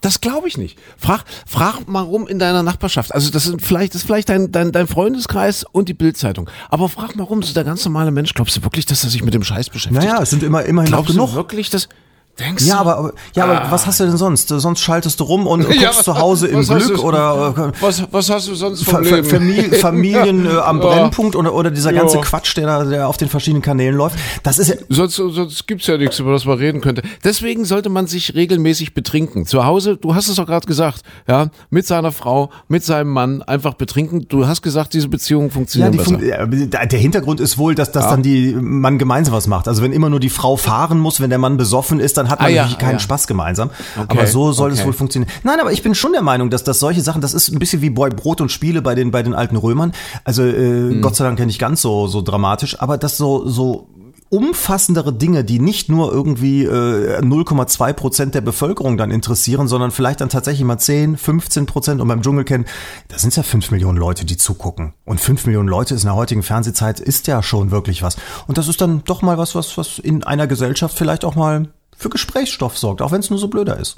[0.01, 0.77] Das glaube ich nicht.
[0.97, 3.13] Frag, frag mal rum in deiner Nachbarschaft.
[3.13, 6.49] Also das sind vielleicht, das ist vielleicht dein, dein, dein Freundeskreis und die Bildzeitung.
[6.69, 9.23] Aber frag mal rum, so der ganz normale Mensch, glaubst du wirklich, dass er sich
[9.23, 10.01] mit dem Scheiß beschäftigt?
[10.03, 11.31] Naja, es sind immer immerhin Glaubst genug.
[11.31, 11.89] du wirklich, dass,
[12.39, 12.89] denkst Ja, du?
[12.89, 14.47] aber, ja, aber was hast du denn sonst?
[14.49, 17.81] Sonst schaltest du rum und guckst Ja, was- zu Hause im Glück du- oder äh,
[17.81, 19.27] was, was hast du sonst vom Fa Leben?
[19.27, 20.87] Famili Familien äh, am Ja.
[20.87, 22.21] Brennpunkt oder, oder dieser ganze Ja.
[22.23, 24.17] Quatsch, der da der auf den verschiedenen Kanälen läuft.
[24.43, 27.01] Das ist ja, Sonst, sonst gibt's ja nichts, über das man reden könnte.
[27.23, 29.45] Deswegen sollte man sich regelmäßig betrinken.
[29.45, 33.41] Zu Hause, du hast es doch gerade gesagt, ja, mit seiner Frau, mit seinem Mann
[33.43, 34.27] einfach betrinken.
[34.29, 36.11] Du hast gesagt, diese Beziehungen ja, funktionieren die besser.
[36.19, 39.67] Fun ja, der Hintergrund ist wohl, dass, dass dann die man gemeinsam was macht.
[39.67, 42.39] Also wenn immer nur die Frau fahren muss, wenn der Mann besoffen ist, dann hat
[42.39, 42.99] man Ah, ja, natürlich keinen ja.
[42.99, 43.69] Spaß gemeinsam.
[43.97, 44.87] Okay, aber so soll es okay.
[44.87, 45.31] wohl funktionieren.
[45.43, 47.81] Nein, aber ich bin schon der Meinung, dass das solche Sachen, das ist ein bisschen
[47.81, 49.91] wie Boy Brot und Spiele bei den bei den alten Römern.
[50.23, 51.01] Also äh, Mhm.
[51.01, 53.87] Gott sei Dank ja nicht ganz so so dramatisch, aber das so so
[54.29, 60.21] umfassendere Dinge, die nicht nur irgendwie äh, 0,2 Prozent der Bevölkerung dann interessieren, sondern vielleicht
[60.21, 62.67] dann tatsächlich mal 10, 15 Prozent und beim Dschungelcamp,
[63.07, 64.93] da sind es ja 5 Millionen Leute, die zugucken.
[65.05, 68.17] Und 5 Millionen Leute ist in der heutigen Fernsehzeit ist ja schon wirklich was.
[68.47, 71.69] Und das ist dann doch mal was, was, was in einer Gesellschaft vielleicht auch mal
[71.99, 73.97] für Gesprächsstoff sorgt, auch wenn es nur so blöder ist.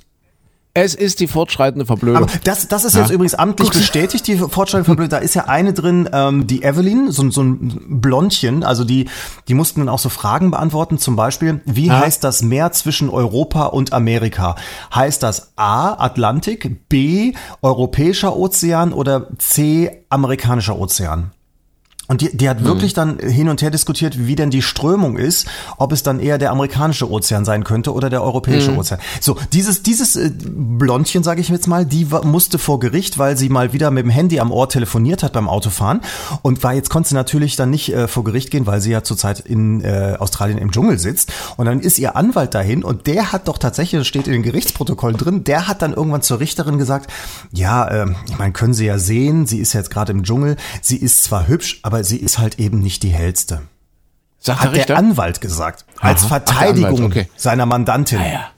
[0.74, 2.24] Es ist die fortschreitende Verblödung.
[2.24, 3.14] Aber das, das ist jetzt Ja.
[3.16, 5.10] übrigens amtlich bestätigt, die fortschreitende Verblödung.
[5.10, 9.10] Da ist ja eine drin, ähm, die Evelyn, so, so ein Blondchen, also die,
[9.50, 12.00] die mussten dann auch so Fragen beantworten, zum Beispiel, wie Ja.
[12.00, 14.56] heißt das Meer zwischen Europa und Amerika?
[14.96, 21.32] Heißt das A, Atlantik, B, Europäischer Ozean oder C, Amerikanischer Ozean?
[22.12, 25.48] Und die, die hat wirklich dann hin und her diskutiert, wie denn die Strömung ist,
[25.78, 29.00] ob es dann eher der amerikanische Ozean sein könnte oder der europäische Ozean.
[29.22, 33.48] So, dieses, dieses äh, Blondchen, sage ich jetzt mal, die musste vor Gericht, weil sie
[33.48, 36.02] mal wieder mit dem Handy am Ohr telefoniert hat beim Autofahren
[36.42, 39.06] und war jetzt konnte sie natürlich dann nicht äh, vor Gericht gehen, weil sie ja
[39.06, 41.32] zurzeit in äh, Australien im Dschungel sitzt.
[41.56, 44.44] Und dann ist ihr Anwalt dahin und der hat doch tatsächlich, das steht in den
[44.44, 47.10] Gerichtsprotokollen drin, der hat dann irgendwann zur Richterin gesagt,
[47.54, 50.98] ja, ähm, ich meine, können Sie ja sehen, sie ist jetzt gerade im Dschungel, sie
[50.98, 53.64] ist zwar hübsch, aber sie ist halt eben nicht die hellste.
[54.40, 55.86] Sagt Hat der Anwalt gesagt.
[56.00, 56.40] Als Aha.
[56.40, 57.30] Der Verteidigung Anwalt, okay.
[57.36, 58.20] seiner Mandantin.
[58.20, 58.51] Ah, ja.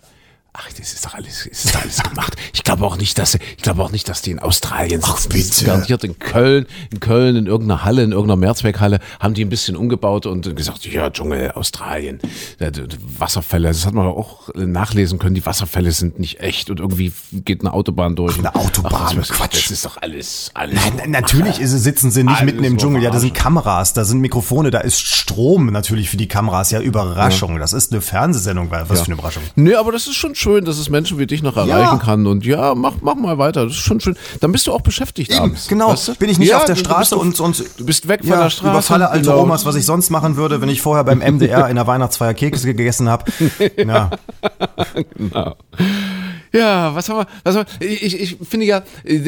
[0.56, 2.36] Ach, das ist doch alles, ist doch alles gemacht.
[2.54, 5.16] Ich glaube auch nicht, dass, ich glaube auch nicht, dass die in Australien sitzen.
[5.18, 5.66] Ach, bitte.
[5.66, 9.76] Garantiert in Köln, in Köln, in irgendeiner Halle, in irgendeiner Mehrzweckhalle, haben die ein bisschen
[9.76, 12.20] umgebaut und gesagt, ja, Dschungel, Australien,
[12.60, 12.72] äh,
[13.18, 17.62] Wasserfälle, das hat man auch nachlesen können, die Wasserfälle sind nicht echt und irgendwie geht
[17.62, 18.36] eine Autobahn durch.
[18.36, 19.56] Ach, eine Autobahn, Ach, ich, Quatsch.
[19.66, 20.80] Das ist doch alles, alles.
[20.98, 23.02] Nein, natürlich ist, es- sitzen sie nicht Alles mitten im Dschungel.
[23.02, 23.34] Ja, da sind.
[23.34, 26.70] Kameras, da sind Mikrofone, da ist Strom natürlich für die Kameras.
[26.72, 27.58] Ja, Überraschung.
[27.60, 28.70] Das ist eine Fernsehsendung.
[28.70, 29.44] Was für eine Überraschung.
[29.56, 32.28] Nee, aber das ist schon schön, dass es Menschen wie dich noch erreichen kann.
[32.28, 33.64] Und ja, mach, mach mal weiter.
[33.64, 34.16] Das ist schon schön.
[34.42, 35.68] Dann bist du auch beschäftigt Eben, abends.
[35.68, 35.90] genau.
[35.90, 36.16] weißt du?
[36.16, 38.20] Bin ich nicht Ja, auf der du- du Straße bist und, und Du bist weg
[38.22, 38.70] von ja, der Straße.
[38.70, 39.42] überfalle alte genau.
[39.42, 42.68] Omas, was ich sonst machen würde, wenn ich vorher beim MDR in der Weihnachtsfeier Kekse
[42.76, 43.26] gegessen habe.
[43.78, 44.12] Ja.
[46.54, 47.28] Ja, was haben wir?
[47.44, 49.20] Was haben wir ich, ich finde ja, äh,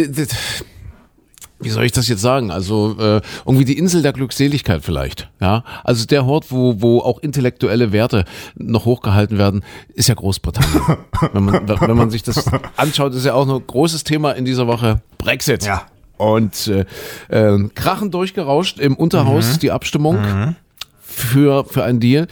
[1.65, 2.51] wie soll ich das jetzt sagen?
[2.51, 5.30] Also äh, irgendwie die Insel der Glückseligkeit vielleicht.
[5.41, 8.25] Ja, also der Ort, wo wo auch intellektuelle Werte
[8.56, 10.97] noch hochgehalten werden, ist ja Großbritannien.
[11.34, 14.67] wenn man wenn man sich das anschaut, ist ja auch ein großes Thema in dieser
[14.67, 15.65] Woche Brexit.
[15.65, 15.84] Ja.
[16.17, 16.86] Und äh,
[17.28, 20.56] äh, Krachen durchgerauscht im Unterhaus die Abstimmung
[21.01, 22.28] für, für einen Deal,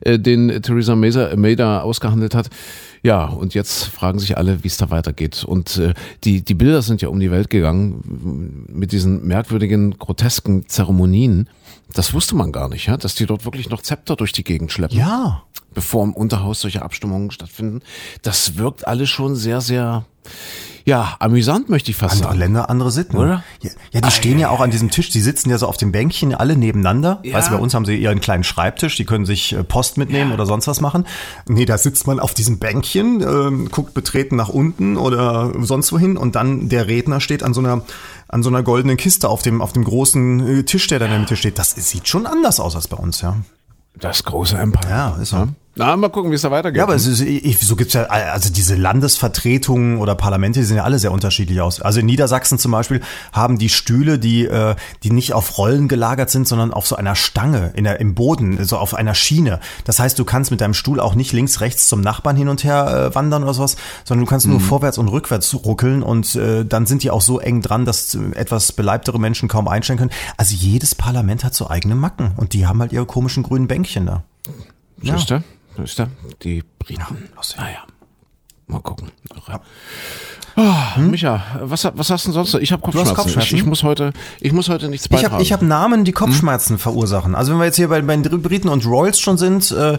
[0.00, 2.48] äh, den Theresa May, May da ausgehandelt hat.
[3.02, 5.44] Ja, und jetzt fragen sich alle, wie es da weitergeht.
[5.44, 10.68] Und äh, die, die Bilder sind ja um die Welt gegangen mit diesen merkwürdigen, grotesken
[10.68, 11.48] Zeremonien.
[11.94, 14.72] Das wusste man gar nicht, ja, dass die dort wirklich noch Zepter durch die Gegend
[14.72, 15.42] schleppen, Ja.
[15.72, 17.80] bevor im Unterhaus solche Abstimmungen stattfinden.
[18.22, 20.04] Das wirkt alles schon sehr, sehr,
[20.86, 22.38] ja, amüsant, möchte ich fast Andere sagen.
[22.38, 23.16] Länder, andere Sitten.
[23.16, 23.42] Oder?
[23.60, 25.90] Ja, ja die stehen ja auch an diesem Tisch, die sitzen ja so auf dem
[25.90, 27.18] Bänkchen alle nebeneinander.
[27.24, 27.34] Ja.
[27.34, 30.30] Weißt du, bei uns haben sie ihren kleinen Schreibtisch, die können sich äh, Post mitnehmen
[30.30, 31.04] oder sonst was machen.
[31.48, 36.16] Nee, da sitzt man auf diesem Bänkchen, ähm, guckt betreten nach unten oder sonst wohin
[36.16, 37.82] und dann der Redner steht an so einer
[38.28, 41.10] an so einer goldenen Kiste auf dem auf dem großen äh, Tisch, der da in
[41.10, 41.58] der Mitte steht.
[41.58, 43.36] Das sieht schon anders aus als bei uns, ja.
[43.98, 44.88] Das große Empire.
[44.88, 45.48] Ja, ist so.
[45.78, 46.78] Na, mal gucken, wie es da weitergeht.
[46.78, 50.78] Ja, aber es ist, ich, so gibt's ja, also diese Landesvertretungen oder Parlamente, die sehen
[50.78, 51.82] ja alle sehr unterschiedlich aus.
[51.82, 56.30] Also in Niedersachsen zum Beispiel haben die Stühle, die, äh, die nicht auf Rollen gelagert
[56.30, 59.60] sind, sondern auf so einer Stange in der, im Boden, so auf einer Schiene.
[59.84, 62.64] Das heißt, du kannst mit deinem Stuhl auch nicht links, rechts zum Nachbarn hin und
[62.64, 66.64] her äh, wandern oder sowas, sondern du kannst nur vorwärts und rückwärts ruckeln und äh,
[66.64, 70.12] dann sind die auch so eng dran, dass äh, etwas beleibtere Menschen kaum einstellen können.
[70.38, 74.06] Also jedes Parlament hat so eigene Macken und die haben halt ihre komischen grünen Bänkchen
[74.06, 74.22] da.
[75.02, 75.40] So
[75.84, 76.08] ist er.
[76.42, 77.28] Die Briten.
[77.36, 77.58] lustig.
[77.58, 77.84] Naja,
[78.66, 79.10] mal gucken.
[80.58, 82.54] Ah, Micha, was, was hast du denn sonst?
[82.54, 82.60] noch?
[82.60, 83.14] Ich habe Kopfschmerzen.
[83.14, 83.54] Kopfschmerzen?
[83.56, 85.34] Ich, ich muss heute, ich muss heute nichts Ich beitragen.
[85.34, 87.34] habe ich hab Namen, die Kopfschmerzen verursachen.
[87.34, 89.98] Also wenn wir jetzt hier bei, bei den Briten und Royals schon sind, äh,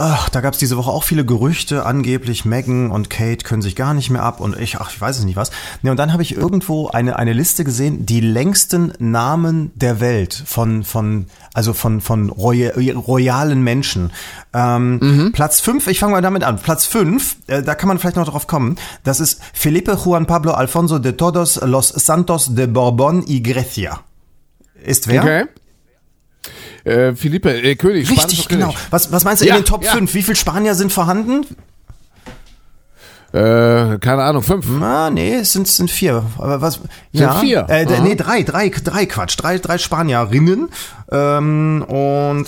[0.00, 3.76] ach, da gab es diese Woche auch viele Gerüchte, angeblich Meghan und Kate können sich
[3.76, 5.50] gar nicht mehr ab und ich, ach, ich weiß es nicht was.
[5.82, 10.42] Ne, und dann habe ich irgendwo eine, eine Liste gesehen, die längsten Namen der Welt
[10.46, 14.10] von, von also von, von roya royalen Menschen.
[14.54, 16.58] Ähm, Platz fünf, ich fange mal damit an.
[16.58, 20.52] Platz fünf, äh, da kann man vielleicht noch drauf kommen, das ist Felipe Juan Pablo
[20.52, 24.00] Alfonso de Todos los Santos de Borbón y Grecia.
[24.82, 25.22] Ist wer?
[25.22, 25.44] Okay.
[26.84, 28.66] Äh, Philippe, äh, König, Richtig, genau.
[28.68, 28.78] König.
[28.90, 29.92] Was, was meinst du Ja, in den Top ja.
[29.92, 30.12] 5?
[30.14, 31.44] Wie viele Spanier sind vorhanden?
[33.32, 34.66] Äh, keine Ahnung, fünf.
[34.82, 36.24] Ah, nee, es sind, sind vier.
[36.38, 36.80] Aber was?
[37.12, 37.64] Sind vier?
[37.68, 38.00] Äh, Aha.
[38.02, 39.36] nee, drei, drei, drei Quatsch.
[39.38, 40.68] Drei, drei Spanierinnen.
[41.12, 42.46] Ähm, und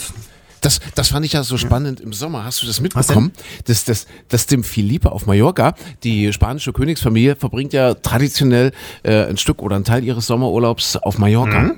[0.61, 2.45] Das, das fand ich ja so spannend im Sommer.
[2.45, 3.31] Hast du das mitbekommen?
[3.67, 8.73] Dass, dass, dass dem Felipe auf Mallorca, die spanische Königsfamilie, verbringt ja traditionell
[9.05, 11.75] äh, ein Stück oder ein Teil ihres Sommerurlaubs auf Mallorca.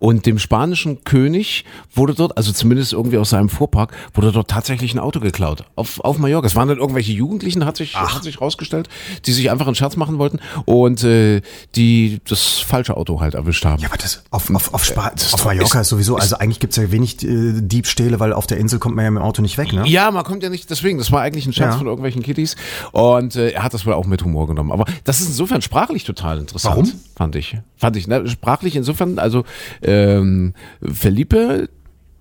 [0.00, 4.94] Und dem spanischen König wurde dort, also zumindest irgendwie aus seinem Fuhrpark, wurde dort tatsächlich
[4.94, 5.64] ein Auto geklaut.
[5.76, 6.46] Auf, auf Mallorca.
[6.46, 8.88] Es waren dann irgendwelche Jugendlichen, hat sich, hat sich rausgestellt,
[9.26, 11.42] die sich einfach einen Scherz machen wollten und äh,
[11.76, 13.82] die das falsche Auto halt erwischt haben.
[13.82, 16.90] Ja, aber das auf, auf, auf, Spa auf Mallorca ist, sowieso, also eigentlich gibt's ja
[16.90, 19.72] wenig äh, Diebstähle, weil auf der Insel kommt man ja mit dem Auto nicht weg,
[19.74, 19.86] ne?
[19.86, 21.78] Ja, man kommt ja nicht, deswegen, das war eigentlich ein Scherz Ja.
[21.78, 22.56] von irgendwelchen Kiddies
[22.92, 24.72] und äh, er hat das wohl auch mit Humor genommen.
[24.72, 26.74] Aber das ist insofern sprachlich total interessant.
[26.74, 26.92] Warum?
[27.16, 27.58] Fand ich.
[27.76, 28.26] Fand ich, ne?
[28.26, 29.44] Sprachlich insofern, also
[29.90, 31.68] ähm, Felipe,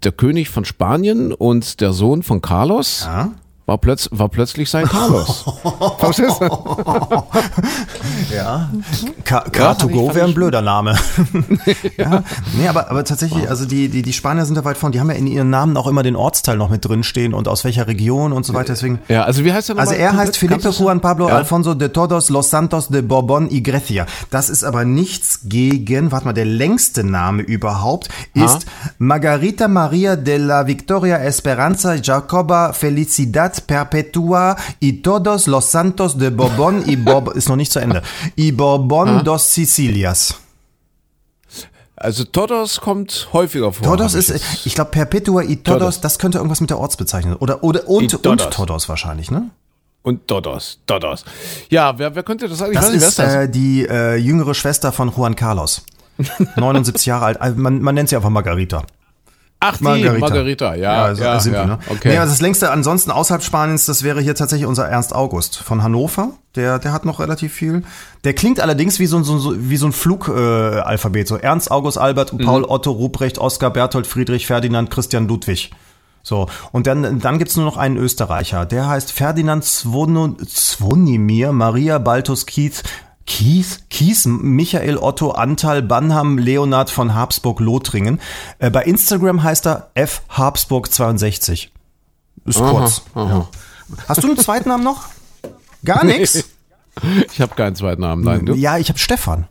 [0.03, 3.31] der König von Spanien und der Sohn von Carlos, Ja.
[3.69, 5.45] War, plötz war plötzlich sein Carlos.
[5.99, 6.49] Verstehst du?
[8.33, 8.69] Ja.
[9.25, 10.95] Ka- fand ich- Car2Go fand wäre ein blöder Name.
[11.97, 12.23] ja.
[12.57, 14.91] Nee, aber, aber tatsächlich, also die, die, die Spanier sind da weit vorn.
[14.91, 17.47] Die haben ja in ihren Namen auch immer den Ortsteil noch mit drin stehen und
[17.47, 18.73] aus welcher Region und so weiter.
[18.73, 18.99] Deswegen.
[19.07, 20.37] Ja, also wie heißt er Also er heißt?
[20.37, 21.35] Felipe Juan Pablo Ja.
[21.37, 24.05] Alfonso de Todos Los Santos de Borbón y Grecia.
[24.29, 28.65] Das ist aber nichts gegen, warte mal, der längste Name überhaupt ist
[28.99, 36.83] Margarita Maria de la Victoria Esperanza Jacoba Felicidad Perpetua y Todos Los Santos de Borbón
[36.87, 38.01] y Borbón, ist noch nicht zu Ende,
[38.35, 40.35] y Borbón dos Sicilias.
[41.95, 43.83] Also Todos kommt häufiger vor.
[43.85, 44.65] Todos ich ist, jetzt.
[44.65, 46.01] ich glaube Perpetua y Todos, Todos.
[46.01, 48.55] das könnte irgendwas mit der Ortsbezeichnung oder oder und, Y und Todos.
[48.55, 49.49] Todos wahrscheinlich, ne?
[50.01, 51.25] Und Todos, Todos.
[51.69, 52.79] Ja, wer, wer könnte das eigentlich?
[52.79, 53.33] Das Ich ist das?
[53.35, 55.81] äh, die äh, jüngere Schwester von Juan Carlos.
[56.55, 57.41] 79 Jahre alt.
[57.41, 58.83] Also Man, man nennt sie einfach Margarita.
[59.61, 61.79] Ach, die Margarita, ja, so ja, sind ja, die, ne?
[61.89, 62.09] okay.
[62.09, 65.83] Nee, also das längste ansonsten außerhalb Spaniens, das wäre hier tatsächlich unser Ernst August von
[65.83, 66.29] Hannover.
[66.55, 67.83] Der, der hat noch relativ viel.
[68.23, 71.25] Der klingt allerdings wie so ein, so, wie so ein Flugalphabet.
[71.25, 72.45] Äh, so Ernst August Albert, Mhm.
[72.45, 75.71] Paul Otto, Ruprecht, Oskar, Berthold, Friedrich, Ferdinand, Christian, Ludwig.
[76.23, 78.65] So, und dann, dann gibt's nur noch einen Österreicher.
[78.65, 82.83] Der heißt Ferdinand Zwono, Zvonimir Maria Baltus Kies,
[83.29, 88.19] Kies, Kies, Michael Otto Antal Banham Leonhard von Habsburg-Lothringen.
[88.57, 91.67] Äh, bei Instagram heißt er F Habsburg62.
[92.45, 93.03] Ist kurz.
[93.15, 93.47] Ja.
[94.07, 95.05] Hast du einen zweiten Namen noch?
[95.85, 96.43] Gar nichts?
[97.31, 98.55] Ich habe keinen zweiten Namen, nein, du?
[98.55, 99.47] Ja, ich habe Stefan.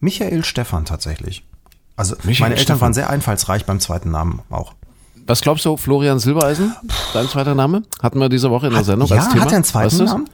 [0.00, 1.46] Michael Stefan tatsächlich.
[1.96, 2.80] Also Michael meine Eltern Stefan.
[2.82, 4.74] waren sehr einfallsreich beim zweiten Namen auch.
[5.26, 6.76] Was glaubst du, Florian Silbereisen?
[7.14, 7.84] Dein zweiter Name?
[8.02, 9.44] Hatten wir diese Woche in der Sendung ja, als Thema.
[9.44, 10.12] hat er einen zweiten Weißt?
[10.12, 10.28] Namen?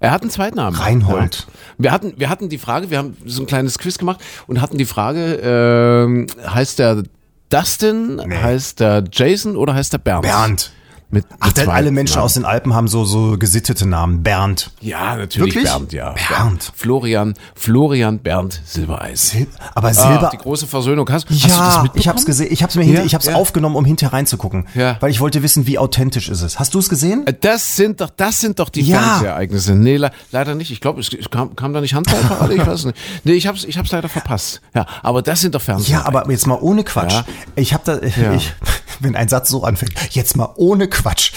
[0.00, 0.76] Er hat einen zweiten Namen.
[0.76, 1.46] Reinhold.
[1.48, 1.54] Ja.
[1.78, 4.76] Wir hatten, wir hatten die Frage, wir haben so ein kleines Quiz gemacht und hatten
[4.78, 7.02] die Frage, ähm, heißt der
[7.48, 8.36] Dustin, Nee.
[8.36, 10.22] heißt der Jason oder heißt der Bernd?
[10.22, 10.72] Bernd.
[11.08, 12.24] Mit, Ach, mit denn alle Menschen Namen.
[12.24, 14.24] aus den Alpen haben so, so gesittete Namen.
[14.24, 14.72] Bernd.
[14.80, 15.64] Ja, natürlich Wirklich?
[15.70, 16.14] Bernd, ja.
[16.28, 16.72] Bernd.
[16.74, 19.16] Florian, Florian Bernd Silbereisen.
[19.16, 20.30] Sil aber Ah, Silber.
[20.32, 21.08] die große Versöhnung.
[21.08, 21.92] Hast, hast du das ja, mitbekommen?
[22.00, 22.48] ich hab's gesehen.
[22.50, 23.36] Ich hab's mir hinter, Ja, ich hab's ja.
[23.36, 24.66] aufgenommen, um hinterher reinzugucken.
[24.74, 24.96] Ja.
[24.98, 26.58] Weil ich wollte wissen, wie authentisch ist es.
[26.58, 27.24] Hast du es gesehen?
[27.26, 29.00] Äh, Das sind doch, das sind doch die Ja.
[29.00, 29.76] Fernsehereignisse.
[29.76, 30.72] Nee, le leider nicht.
[30.72, 32.98] Ich glaube, es kam, kam da nicht Handballparade, ich weiß nicht.
[33.24, 34.60] Nee, ich hab's, ich hab's leider verpasst.
[34.74, 36.06] Ja, aber das sind doch Ja, Fernsehereignisse.
[36.20, 37.12] aber jetzt mal ohne Quatsch.
[37.12, 37.24] Ja.
[37.54, 38.32] Ich habe da, Ja.
[38.34, 38.52] ich,
[39.00, 41.32] wenn ein Satz so anfängt, jetzt mal ohne Quatsch,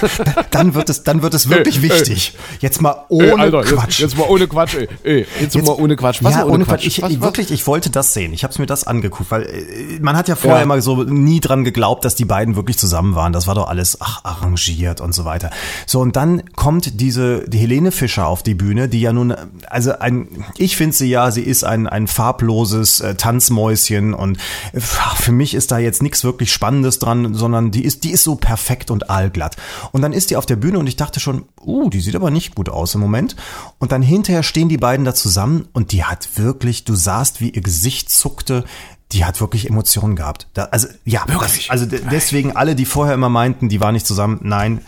[0.50, 2.34] dann wird es, dann wird es wirklich Ey, wichtig.
[2.60, 4.00] Jetzt mal Ey, ohne Alter, Quatsch.
[4.00, 4.88] Jetzt, jetzt mal ohne Quatsch, ey.
[5.04, 6.18] ey jetzt, mal ohne Quatsch.
[6.22, 6.86] Was ja, ohne Quatsch.
[6.86, 7.20] Ich, Was, was?
[7.20, 8.32] wirklich, ich wollte das sehen.
[8.32, 10.62] Ich habe es mir das angeguckt, weil äh, man hat ja vorher Ja.
[10.64, 13.32] immer so nie dran geglaubt, dass die beiden wirklich zusammen waren.
[13.32, 15.50] Das war doch alles ach, arrangiert und so weiter.
[15.86, 19.34] So und dann kommt diese die Helene Fischer auf die Bühne, die ja nun
[19.68, 24.38] also ein ich finde sie ja, sie ist ein ein farbloses äh, Tanzmäuschen und
[24.72, 28.24] äh, für mich ist da jetzt nichts wirklich spannendes dran, sondern die ist die ist
[28.24, 29.56] so perfekt und allglatt.
[29.92, 32.30] Und dann ist die auf der Bühne und ich dachte schon, uh, die sieht aber
[32.30, 33.36] nicht gut aus im Moment.
[33.78, 37.50] Und dann hinterher stehen die beiden da zusammen und die hat wirklich, du sahst, wie
[37.50, 38.64] ihr Gesicht zuckte.
[39.12, 40.48] Die hat wirklich Emotionen gehabt.
[40.52, 44.06] Da, also ja, das, also de- deswegen alle, die vorher immer meinten, die waren nicht
[44.06, 44.40] zusammen.
[44.42, 44.82] Nein,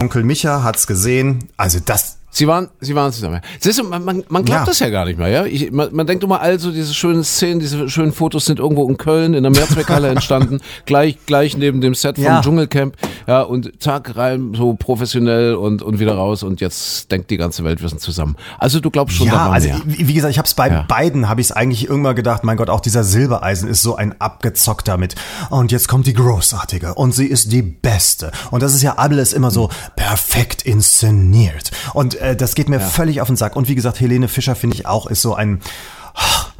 [0.00, 1.48] Onkel Micha hat's gesehen.
[1.56, 3.42] Also das, Sie waren, sie waren zusammen.
[3.60, 4.64] Siehst du, man, man, man glaubt Ja.
[4.66, 5.44] das ja gar nicht mehr, ja.
[5.44, 8.96] Ich, man, man denkt immer, also diese schönen Szenen, diese schönen Fotos sind irgendwo in
[8.96, 12.40] Köln in der Mehrzweckhalle entstanden, gleich, gleich neben dem Set vom Ja.
[12.40, 17.36] Dschungelcamp, ja, und zack, rein, so professionell und, und wieder raus und jetzt denkt die
[17.36, 18.36] ganze Welt, wir sind zusammen.
[18.58, 19.76] Also du glaubst schon ja, daran, also ja.
[19.84, 20.86] wie wie gesagt, ich habe es bei Ja.
[20.88, 24.18] beiden habe ich es eigentlich irgendwann gedacht, mein Gott, auch dieser Silbereisen ist so ein
[24.22, 25.16] abgezockter mit.
[25.50, 28.32] Und jetzt kommt die großartige und sie ist die beste.
[28.50, 31.70] Und das ist ja alles immer so perfekt inszeniert.
[31.92, 33.56] Und äh, das geht mir völlig auf den Sack.
[33.56, 35.60] Und wie gesagt, Helene Fischer finde ich auch ist so ein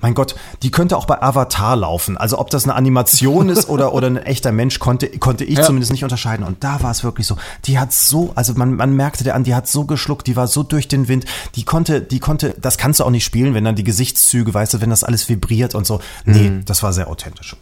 [0.01, 2.17] mein Gott, die könnte auch bei Avatar laufen.
[2.17, 5.65] Also ob das eine Animation ist oder, oder ein echter Mensch, konnte, konnte ich Ja.
[5.65, 6.45] zumindest nicht unterscheiden.
[6.47, 7.37] Und da war es wirklich so.
[7.67, 10.47] Die hat so, also man, man merkte der an, die hat so geschluckt, die war
[10.49, 11.27] so durch den Wind.
[11.55, 14.73] Die konnte, die konnte, das kannst du auch nicht spielen, wenn dann die Gesichtszüge, weißt
[14.75, 16.01] du, wenn das alles vibriert und so.
[16.25, 16.65] Nee, Mhm.
[16.65, 17.55] das war sehr authentisch.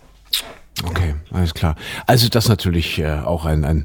[0.85, 1.75] Okay, alles klar.
[2.07, 3.85] Also das natürlich äh, auch ein, ein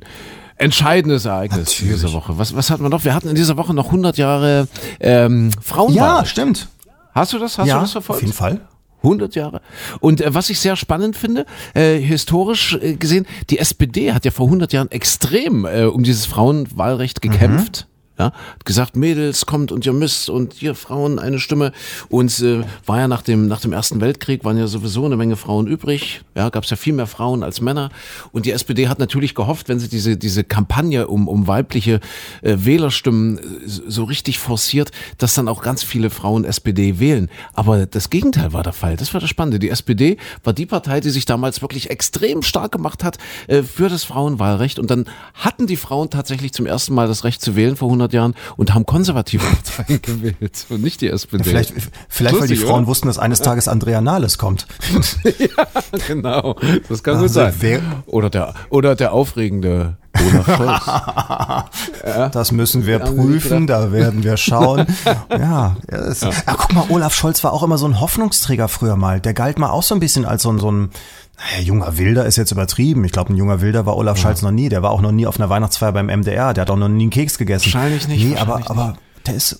[0.57, 2.37] entscheidendes Ereignis in dieser Woche.
[2.37, 3.03] Was, was hatten wir noch?
[3.03, 4.67] Wir hatten in dieser Woche noch 100 Jahre
[4.99, 6.25] ähm, Frauenwahl.
[6.25, 6.67] stimmt.
[7.13, 7.57] Hast du das?
[7.57, 8.17] Hast ja, du das verfolgt?
[8.17, 8.61] auf jeden Fall.
[9.03, 9.61] 100 Jahre.
[9.99, 14.31] Und äh, was ich sehr spannend finde, äh, historisch äh, gesehen, die SPD hat ja
[14.31, 17.87] vor 100 Jahren extrem äh, um dieses Frauenwahlrecht gekämpft.
[18.17, 18.31] Ja,
[18.63, 21.73] gesagt, Mädels, kommt und ihr müsst und hier Frauen eine Stimme.
[22.07, 25.35] Und äh, war ja nach dem, nach dem Ersten Weltkrieg, waren ja sowieso eine Menge
[25.35, 26.21] Frauen übrig.
[26.33, 27.89] Ja, gab es ja viel mehr Frauen als Männer.
[28.31, 31.99] Und die SPD hat natürlich gehofft, wenn sie diese, diese Kampagne um, um weibliche
[32.41, 37.29] äh, Wählerstimmen äh, so richtig forciert, dass dann auch ganz viele Frauen SPD wählen.
[37.53, 38.95] Aber das Gegenteil war der Fall.
[38.95, 39.59] Das war das Spannende.
[39.59, 43.89] Die SPD war die Partei, die sich damals wirklich extrem stark gemacht hat äh, für
[43.89, 44.79] das Frauenwahlrecht.
[44.79, 48.04] Und dann hatten die Frauen tatsächlich zum ersten Mal das Recht zu wählen vor 100
[48.13, 49.43] Jahren und haben konservative
[49.75, 51.43] Parteien gewählt und nicht die SPD.
[51.43, 51.73] Vielleicht,
[52.09, 52.87] vielleicht weil die Frauen oder?
[52.87, 54.67] wussten, dass eines Tages Andrea Nahles kommt.
[55.23, 55.65] ja,
[56.07, 56.55] genau.
[56.89, 57.53] Das kann Also gut sein.
[57.59, 61.69] wer- Oder der, oder der aufregende Olaf
[62.03, 62.31] Scholz.
[62.33, 64.85] Das müssen wir nicht prüfen, da werden wir schauen.
[65.29, 66.31] ja, ja, das, ja.
[66.45, 69.19] guck mal, Olaf Scholz war auch immer so ein Hoffnungsträger früher mal.
[69.19, 70.89] Der galt mal auch so ein bisschen als so ein, so ein
[71.37, 73.03] naja, junger Wilder ist jetzt übertrieben.
[73.03, 74.69] Ich glaube, ein junger Wilder war Olaf Scholz noch nie.
[74.69, 76.53] Der war auch noch nie auf einer Weihnachtsfeier beim MDR.
[76.53, 77.65] Der hat auch noch nie einen Keks gegessen.
[77.73, 79.57] Wahrscheinlich nicht, Nee, aber, wahrscheinlich aber der ist,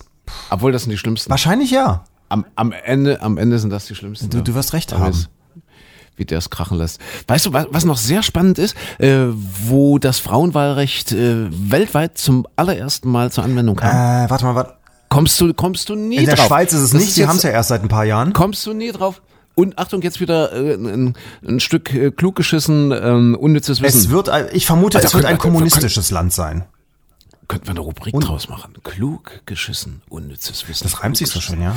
[0.50, 1.28] Obwohl, das sind die schlimmsten.
[1.30, 2.04] wahrscheinlich ja.
[2.28, 4.30] Am, am, Ende, am Ende sind das die schlimmsten.
[4.30, 4.42] Du- ja.
[4.42, 5.26] du wirst recht haben.
[6.16, 7.00] Wie der es krachen lässt.
[7.28, 9.26] Weißt du, was, was noch sehr spannend ist, äh,
[9.66, 13.90] wo das Frauenwahlrecht äh, weltweit zum allerersten Mal zur Anwendung kam?
[13.90, 14.74] Äh, warte mal, warte.
[15.08, 16.46] Kommst du, kommst du nie In der drauf.
[16.46, 18.32] Schweiz ist es Das nicht, die haben es ja erst seit ein paar Jahren.
[18.32, 19.22] Kommst du nie drauf?
[19.54, 21.14] Und Achtung, jetzt wieder äh, ein,
[21.46, 23.98] ein Stück äh, klug geschissen, ähm, unnützes Wissen.
[23.98, 26.64] Es wird, ich vermute, Also es wird ein kommunistisches Land sein.
[27.48, 28.74] Könnten wir eine Rubrik draus machen.
[28.82, 30.84] Klug geschissen, unnützes Wissen.
[30.84, 31.76] Das reimt sich so schön, ja.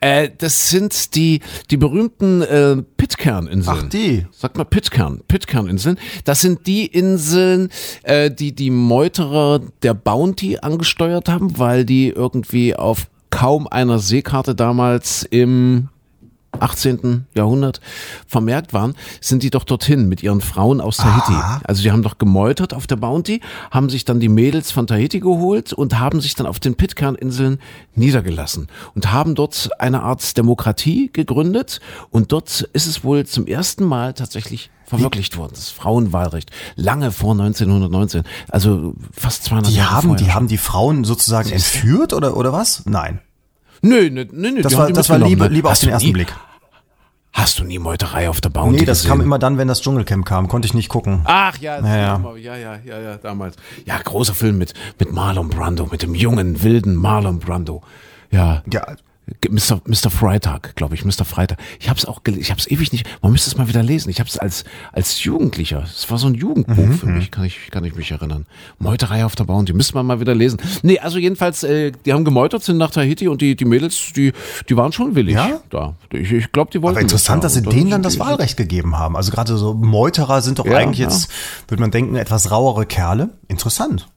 [0.00, 3.78] Äh, das sind die, die berühmten äh, Pitcairn-Inseln.
[3.84, 4.26] Ach, die.
[4.32, 5.98] Sag mal Pitcairn, Pitcairn-Inseln.
[6.24, 7.68] Das sind die Inseln,
[8.02, 14.54] äh, die die Meuterer der Bounty angesteuert haben, weil die irgendwie auf kaum einer Seekarte
[14.54, 15.88] damals im
[16.58, 17.26] 18.
[17.34, 17.80] Jahrhundert
[18.26, 21.32] vermerkt waren, sind die doch dorthin mit ihren Frauen aus Tahiti.
[21.32, 21.60] Ah.
[21.64, 25.20] Also die haben doch gemeutert auf der Bounty, haben sich dann die Mädels von Tahiti
[25.20, 27.58] geholt und haben sich dann auf den Pitcairn-Inseln
[27.94, 33.84] niedergelassen und haben dort eine Art Demokratie gegründet und dort ist es wohl zum ersten
[33.84, 40.08] Mal tatsächlich verwirklicht worden, das Frauenwahlrecht, lange vor 1919, also fast 200 Die Jahre haben,
[40.08, 42.84] vorher die haben die Frauen sozusagen entführt oder, oder was?
[42.86, 43.20] Nein.
[43.82, 45.48] Nö, nö, nö, nö, Das war, das war Liebe, ne?
[45.50, 46.34] Liebe auf den ersten nie- Blick.
[47.32, 49.10] Hast du nie Meuterei auf der Bounty Nee, das gesehen?
[49.10, 50.48] kam immer dann, wenn das Dschungelcamp kam.
[50.48, 51.20] Konnte ich nicht gucken.
[51.24, 52.02] Ach ja, das Ja, ja,
[52.36, 52.36] ja.
[52.36, 52.56] ja.
[52.56, 53.54] ja, ja, ja, damals.
[53.84, 57.82] Ja, großer Film mit, mit Marlon Brando, mit dem jungen, wilden Marlon Brando.
[58.32, 58.62] Ja.
[58.72, 58.84] Ja.
[59.48, 59.80] Mr.
[59.86, 60.10] Mr.
[60.10, 61.24] Freitag, glaube ich, Mr.
[61.24, 61.58] Freitag.
[61.78, 63.82] Ich habe es auch gelesen, ich habe es ewig nicht, man müsste es mal wieder
[63.82, 64.10] lesen.
[64.10, 67.44] Ich habe es als, als Jugendlicher, es war so ein Jugendbuch Mhm, für mich, kann
[67.44, 68.46] ich, kann ich mich erinnern.
[68.78, 70.58] Meuterei auf der Bounty, müsste man mal wieder lesen.
[70.82, 74.32] Nee, also jedenfalls, äh, die haben gemeutert, sind nach Tahiti und die, die Mädels, die,
[74.68, 75.60] die waren schon willig Ja?
[75.70, 75.94] da.
[76.12, 77.72] Ich, ich glaube, die wollten Aber interessant, dass das sie ja.
[77.72, 79.16] denen Und dann das die- Wahlrecht gegeben haben.
[79.16, 81.08] Also gerade so Meuterer sind doch Ja, eigentlich ja.
[81.08, 81.30] jetzt,
[81.68, 83.30] würde man denken, etwas rauere Kerle.
[83.48, 84.08] Interessant.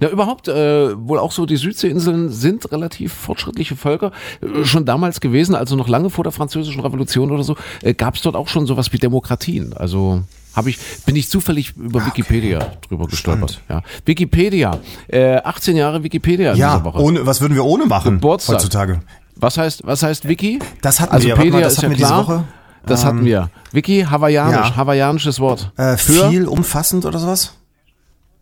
[0.00, 4.12] Ja, überhaupt äh, wohl auch so, die Südseeinseln sind relativ fortschrittliche Völker.
[4.40, 8.14] Äh, schon damals gewesen, also noch lange vor der französischen Revolution oder so, äh, gab
[8.14, 9.72] es dort auch schon sowas wie Demokratien.
[9.72, 10.22] Also
[10.54, 13.60] habe ich, bin ich zufällig über Wikipedia drüber gestolpert.
[13.68, 13.82] Ja.
[14.04, 16.98] Wikipedia, äh, 18 Jahre Wikipedia in Ja, dieser Woche.
[17.02, 18.56] ohne, was würden wir ohne machen Geburtstag.
[18.56, 19.00] heutzutage?
[19.34, 20.58] Was heißt, was heißt Wiki?
[20.80, 22.26] Das hatten also wir, warte mal, Pedia das ist hatten ja wir diese klar.
[22.26, 22.44] Woche.
[22.86, 23.50] Das hatten wir.
[23.72, 24.76] Wiki, hawaiianisch, Ja.
[24.76, 25.72] hawaiianisches Wort.
[25.76, 27.54] Äh, viel umfassend oder sowas?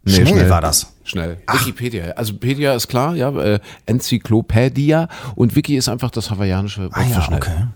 [0.05, 0.93] Nee, schnell war das.
[1.05, 1.39] Schnell.
[1.51, 2.13] Wikipedia.
[2.13, 7.03] Also Pedia ist klar, ja, äh, Enzyklopädia und Wiki ist einfach das hawaiianische Wort Ah
[7.03, 7.39] ja, schnell.
[7.39, 7.67] okay.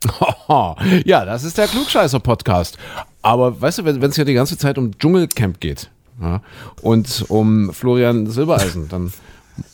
[1.04, 2.78] ja, das ist der Klugscheißer-Podcast.
[3.22, 6.40] Aber weißt du, wenn es ja die ganze Zeit um Dschungelcamp geht ja,
[6.82, 9.12] und um Florian Silbereisen, dann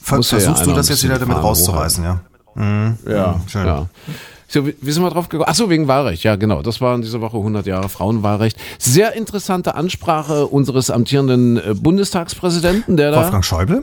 [0.00, 2.20] Ver ja versuchst einer du das jetzt wieder damit rauszureißen, ja?
[2.56, 3.66] ja, schön.
[3.66, 3.86] ja.
[4.54, 5.48] So, wie, sind wir drauf gekommen?
[5.48, 6.22] Ach so, wegen Wahlrecht.
[6.22, 6.62] Ja, genau.
[6.62, 8.56] Das war in dieser Woche 100 Jahre Frauenwahlrecht.
[8.78, 13.82] Sehr interessante Ansprache unseres amtierenden äh, Bundestagspräsidenten, der da Wolfgang Schäuble?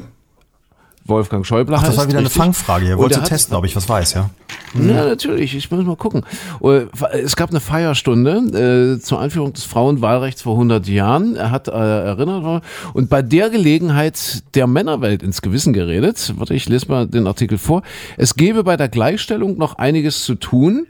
[1.06, 1.90] Wolfgang Schäuble Ach, heißt.
[1.92, 2.42] das war wieder eine richtig.
[2.42, 2.86] Fangfrage.
[2.88, 4.30] Ihr Und wollt er hat- testen, ob ich was weiß, ja?
[4.74, 5.54] Ja, natürlich.
[5.56, 6.24] Ich muss mal gucken.
[6.64, 6.86] Äh,
[7.24, 11.36] Es gab eine Feierstunde äh, zur Einführung des Frauenwahlrechts vor 100 Jahren.
[11.36, 16.34] Er hat äh, erinnert und bei der Gelegenheit der Männerwelt ins Gewissen geredet.
[16.38, 17.82] Warte, ich lese mal den Artikel vor.
[18.18, 20.88] Es gäbe bei der Gleichstellung noch einiges zu tun.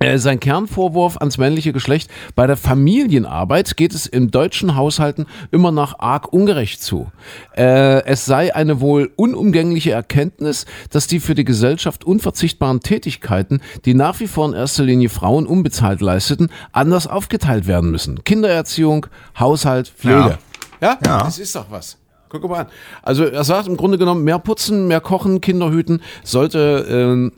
[0.00, 5.72] Äh, Sein Kernvorwurf ans männliche Geschlecht, bei der Familienarbeit geht es in deutschen Haushalten immer
[5.72, 7.10] noch arg ungerecht zu.
[7.56, 13.94] Äh, Es sei eine wohl unumgängliche Erkenntnis, dass die für die Gesellschaft unverzichtbaren Tätigkeiten, die
[13.94, 18.22] nach wie vor in erster Linie Frauen unbezahlt leisteten, anders aufgeteilt werden müssen.
[18.24, 19.06] Kindererziehung,
[19.38, 20.38] Haushalt, Pflege.
[20.80, 21.18] Ja, Ja.
[21.24, 21.96] das ist doch was.
[22.28, 22.66] Guck mal an.
[23.02, 27.32] Also er sagt im Grunde genommen, mehr putzen, mehr kochen, Kinder hüten, sollte ähm,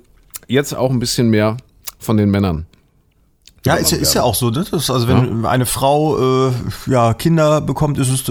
[0.48, 1.56] jetzt auch ein bisschen mehr
[1.98, 2.66] von den Männern.
[3.66, 4.50] Ja, ist, ja- ist ja auch so.
[4.50, 4.64] Ne?
[4.70, 6.52] Das, also wenn eine Frau äh,
[6.86, 8.22] ja Kinder bekommt, ist es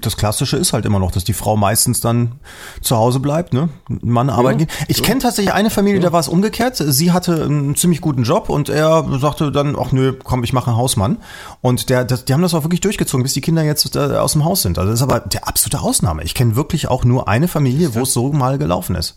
[0.00, 2.36] das Klassische ist halt immer noch, dass die Frau meistens dann
[2.80, 3.68] zu Hause bleibt, ne?
[3.90, 4.70] Ein Mann arbeiten geht.
[4.86, 6.76] Ich kenne tatsächlich eine Familie, da war es umgekehrt.
[6.76, 10.68] Sie hatte einen ziemlich guten Job und er sagte dann, ach nö, komm, ich mache
[10.70, 11.18] einen Hausmann.
[11.60, 14.32] Und der, das, die haben das auch wirklich durchgezogen, bis die Kinder jetzt äh, aus
[14.32, 14.78] dem Haus sind.
[14.78, 16.22] Also das ist aber der absolute Ausnahme.
[16.22, 19.16] Ich kenne wirklich auch nur eine Familie, wo es so mal gelaufen ist.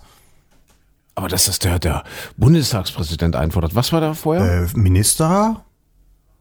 [1.16, 2.04] Aber dass das der, der
[2.38, 3.76] Bundestagspräsident einfordert.
[3.76, 4.64] Was war da vorher?
[4.64, 5.62] Äh, Minister,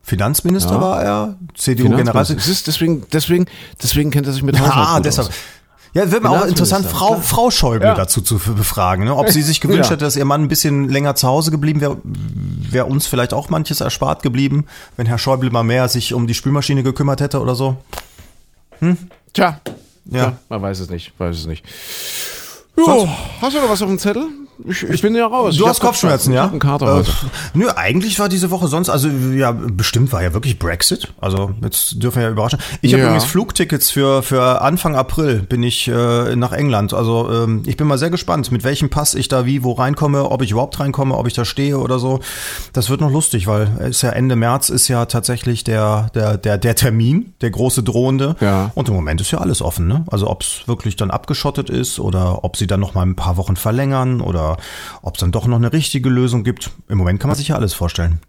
[0.02, 0.80] Finanzminister Ja.
[0.80, 1.36] war er.
[1.54, 2.54] CDU-Generalsekretär.
[2.66, 3.46] Deswegen, deswegen,
[3.82, 5.28] deswegen kennt er sich mit Haushalt Ah, deshalb.
[5.28, 5.34] aus.
[5.92, 7.20] Ja, wird mir auch interessant, Frau, klar.
[7.22, 7.94] Frau Schäuble Ja.
[7.94, 9.16] dazu zu befragen, ne?
[9.16, 9.96] ob sie sich gewünscht Ja.
[9.96, 13.48] hätte, dass ihr Mann ein bisschen länger zu Hause geblieben wäre, wäre uns vielleicht auch
[13.50, 14.66] manches erspart geblieben,
[14.96, 17.76] wenn Herr Schäuble mal mehr sich um die Spülmaschine gekümmert hätte oder so.
[19.32, 19.60] Tja,
[20.04, 20.16] Ja.
[20.16, 20.32] ja.
[20.48, 21.64] man weiß es nicht, weiß es nicht.
[22.76, 23.08] Jo,
[23.42, 24.28] hast du noch was auf dem Zettel?
[24.68, 25.56] Ich, ich bin ja raus.
[25.56, 26.42] Du Ich hast Kopfschmerzen, Ich ja?
[26.44, 27.12] hab einen Kater Äh, heute.
[27.54, 31.12] Nö, eigentlich war diese Woche sonst, also ja, bestimmt war ja wirklich Brexit.
[31.20, 32.58] Also jetzt dürfen wir ja überraschen.
[32.82, 33.08] Ich habe Ja.
[33.08, 36.92] übrigens Flugtickets für, für Anfang April bin ich äh, nach England.
[36.94, 40.30] Also ähm, ich bin mal sehr gespannt, mit welchem Pass ich da wie wo reinkomme,
[40.30, 42.20] ob ich überhaupt reinkomme, ob ich da stehe oder so.
[42.72, 46.36] Das wird noch lustig, weil es ist ja Ende März ist ja tatsächlich der, der,
[46.38, 48.36] der, der Termin, der große drohende.
[48.40, 48.70] Ja.
[48.74, 50.04] Und im Moment ist ja alles offen, ne?
[50.10, 53.36] Also ob es wirklich dann abgeschottet ist oder ob sie dann noch mal ein paar
[53.36, 54.49] Wochen verlängern oder
[55.02, 56.70] ob es dann doch noch eine richtige Lösung gibt.
[56.88, 58.20] Im Moment kann man sich ja alles vorstellen.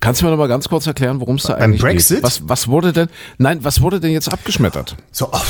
[0.00, 2.16] Kannst du mir noch mal ganz kurz erklären, worum es da Beim eigentlich Brexit?
[2.18, 2.24] geht?
[2.24, 4.96] Was, was wurde denn, nein, was wurde denn jetzt abgeschmettert?
[5.12, 5.40] So, oh,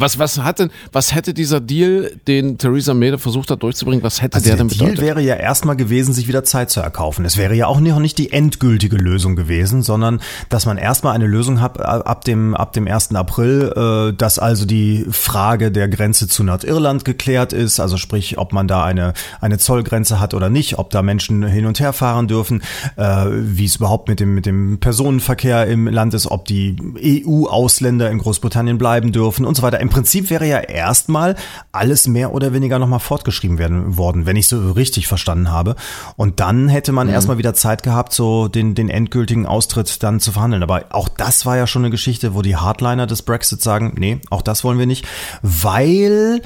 [0.00, 4.02] Was, was hat denn, was hätte dieser Deal, den Theresa May da versucht hat durchzubringen,
[4.02, 5.04] was hätte also der der denn Deal bedeutet?
[5.04, 7.26] wäre ja erstmal gewesen, sich wieder Zeit zu erkaufen.
[7.26, 11.26] Es wäre ja auch noch nicht die endgültige Lösung gewesen, sondern dass man erstmal eine
[11.26, 13.14] Lösung hat äh, ab dem, ab dem 1.
[13.14, 13.72] April,
[14.10, 18.68] äh, dass also die Frage der Grenze zu Nordirland geklärt ist, also sprich, ob man
[18.68, 22.62] da eine, eine Zollgrenze hat oder nicht, ob da Menschen hin und her fahren dürfen,
[22.96, 26.76] äh, wie es überhaupt mit dem, mit dem Personenverkehr im Land ist, ob die
[27.26, 29.78] EU-Ausländer in Großbritannien bleiben dürfen und so weiter.
[29.78, 31.36] Im Prinzip wäre ja erstmal
[31.72, 35.76] alles mehr oder weniger nochmal fortgeschrieben werden worden, wenn ich so richtig verstanden habe.
[36.16, 40.32] Und dann hätte man erstmal wieder Zeit gehabt, so den, den endgültigen Austritt dann zu
[40.32, 40.62] verhandeln.
[40.62, 44.20] Aber auch das war ja schon eine Geschichte, wo die Hardliner des Brexit sagen, nee,
[44.30, 45.06] auch das wollen wir nicht,
[45.42, 46.40] weil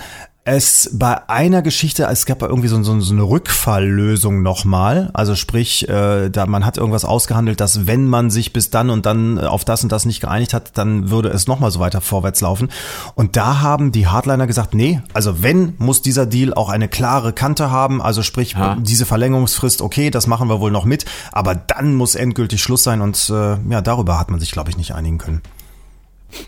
[0.47, 5.09] es bei einer Geschichte, es gab ja irgendwie so, so, so eine Rückfalllösung nochmal.
[5.15, 9.07] Also sprich, äh, da man hat irgendwas ausgehandelt, dass wenn man sich bis dann und
[9.07, 12.03] dann äh, auf das und das nicht geeinigt hat, dann würde es nochmal so weiter
[12.03, 12.69] vorwärts laufen.
[13.15, 17.33] Und da haben die Hardliner gesagt, nee, also wenn, muss dieser Deal auch eine klare
[17.33, 18.03] Kante haben.
[18.03, 18.77] Also sprich, Ja.
[18.79, 23.01] diese Verlängerungsfrist, okay, das machen wir wohl noch mit, aber dann muss endgültig Schluss sein.
[23.01, 25.41] Und äh, ja, darüber hat man sich, glaube ich, nicht einigen können.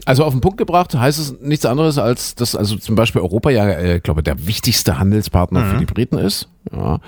[0.04, 3.50] Also auf den Punkt gebracht heißt es nichts anderes, als dass also zum Beispiel Europa
[3.50, 5.70] ja, äh, glaube der wichtigste Handelspartner Mhm.
[5.70, 6.48] für die Briten ist.
[6.72, 7.00] Ja.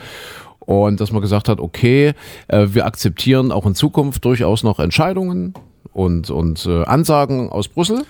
[0.61, 2.13] Und dass man gesagt hat, okay,
[2.49, 5.55] äh, wir akzeptieren auch in Zukunft durchaus noch Entscheidungen
[5.93, 8.05] und, und äh, Ansagen aus Brüssel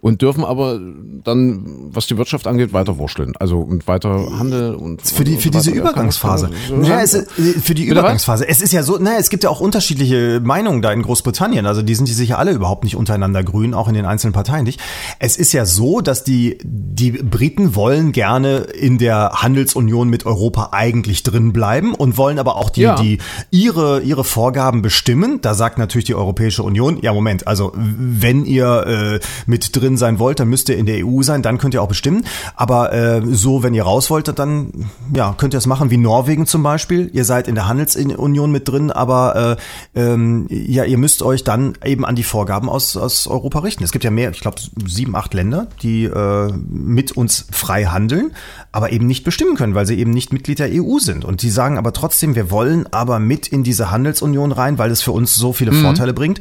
[0.00, 0.78] und dürfen aber
[1.24, 3.32] dann, was die Wirtschaft angeht, weiter wursteln.
[3.38, 5.70] Also und weiter Handeln und Für die, und für so diese.
[5.70, 6.50] Übergangsphase.
[6.68, 7.84] So- Ja, es, ist- für die?
[7.84, 8.46] Übergangsphase.
[8.48, 11.66] Es ist ja so, naja, es gibt ja auch unterschiedliche Meinungen da in Großbritannien.
[11.66, 14.64] Also die sind die sicher alle überhaupt nicht untereinander grün, auch in den einzelnen Parteien
[14.64, 14.80] nicht.
[15.18, 20.68] Es ist ja so, dass die, die Briten wollen gerne in der Handelsunion mit Europa
[20.72, 22.96] eigentlich drin bleiben und wollen aber auch die, Ja.
[22.96, 23.18] die
[23.50, 25.40] ihre, ihre Vorgaben bestimmen.
[25.40, 30.18] Da sagt natürlich die Europäische Union, ja Moment, also wenn ihr äh, mit drin sein
[30.18, 32.24] wollt, dann müsst ihr in der EU sein, dann könnt ihr auch bestimmen.
[32.54, 36.46] Aber äh, so, wenn ihr raus wollt, dann ja, könnt ihr es machen wie Norwegen
[36.46, 37.10] zum Beispiel.
[37.12, 39.56] Ihr seid in der Handelsunion mit drin, aber
[39.94, 43.84] äh, ähm, ja, ihr müsst euch dann eben an die Vorgaben aus, aus Europa richten.
[43.84, 48.32] Es gibt ja mehr, ich glaube sieben, acht Länder, die äh, mit uns frei handeln,
[48.72, 51.24] aber eben nicht bestimmen können, weil sie eben nicht Mitglied der EU sind.
[51.24, 55.02] Und die sagen aber trotzdem, wir wollen aber mit in diese Handelsunion rein, weil es
[55.02, 56.40] für uns so viele Vorteile bringt.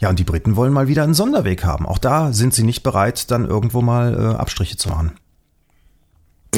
[0.00, 1.86] Ja, und die Briten wollen mal wieder einen Sonderweg haben.
[1.86, 5.12] Auch da sind sie nicht bereit, dann irgendwo mal äh, Abstriche zu machen.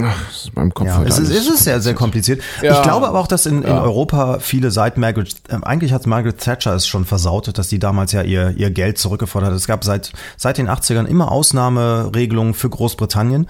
[0.00, 2.42] Ach, das ist beim Kopf Ja, es ist, es ist sehr, sehr kompliziert.
[2.62, 2.76] Ja.
[2.76, 3.82] Ich glaube aber auch, dass in, in Ja.
[3.82, 8.12] Europa viele seit Margaret, äh, eigentlich hat Margaret Thatcher es schon versaut, dass die damals
[8.12, 9.56] ja ihr, ihr Geld zurückgefordert hat.
[9.56, 13.48] Es gab seit, seit den 80ern immer Ausnahmeregelungen für Großbritannien.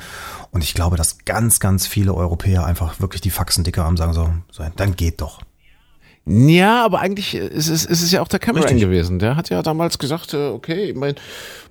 [0.50, 4.12] Und ich glaube, dass ganz, ganz viele Europäer einfach wirklich die Faxen dicker haben, sagen
[4.12, 5.40] so, so dann geht doch.
[6.24, 9.18] Ja, aber eigentlich ist es, ist es ja auch der Cameron gewesen.
[9.18, 11.16] Der hat ja damals gesagt, äh, okay, mein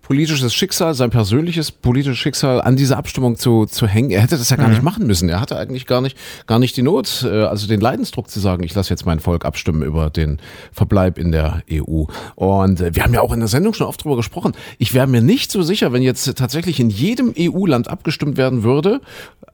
[0.01, 4.09] politisches Schicksal, sein persönliches politisches Schicksal an diese Abstimmung zu, zu hängen.
[4.11, 4.73] Er hätte das ja gar Mhm.
[4.73, 5.29] nicht machen müssen.
[5.29, 8.63] Er hatte eigentlich gar nicht, gar nicht die Not, äh, also den Leidensdruck zu sagen,
[8.63, 10.39] ich lasse jetzt mein Volk abstimmen über den
[10.73, 12.03] Verbleib in der EU.
[12.35, 14.51] Und äh, wir haben ja auch in der Sendung schon oft drüber gesprochen.
[14.79, 18.99] Ich wäre mir nicht so sicher, wenn jetzt tatsächlich in jedem EU-Land abgestimmt werden würde,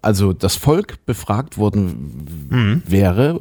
[0.01, 3.39] also das Volk befragt worden wäre,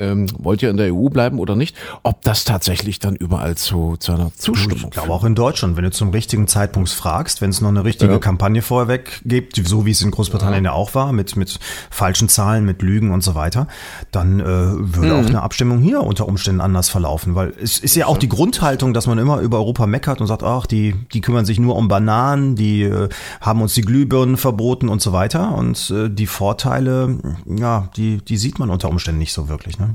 [0.00, 3.96] ähm, wollt ihr in der EU bleiben oder nicht, ob das tatsächlich dann überall zu,
[3.98, 7.50] zu einer Zustimmung Ich glaube auch in Deutschland, wenn du zum richtigen Zeitpunkt fragst, wenn
[7.50, 8.18] es noch eine richtige Ja.
[8.18, 11.58] Kampagne vorweg gibt, so wie es in Großbritannien ja, auch war, mit, mit
[11.90, 13.68] falschen Zahlen, mit Lügen und so weiter,
[14.10, 15.24] dann äh, würde Mhm.
[15.24, 17.34] auch eine Abstimmung hier unter Umständen anders verlaufen.
[17.34, 20.42] Weil es ist ja auch die Grundhaltung, dass man immer über Europa meckert und sagt,
[20.42, 23.08] ach, die, die kümmern sich nur um Bananen, die äh,
[23.40, 25.54] haben uns die Glühbirnen verboten und so weiter.
[25.54, 29.78] Und äh, die Vorteile, ja, die, die sieht man unter Umständen nicht so wirklich.
[29.78, 29.89] Ne?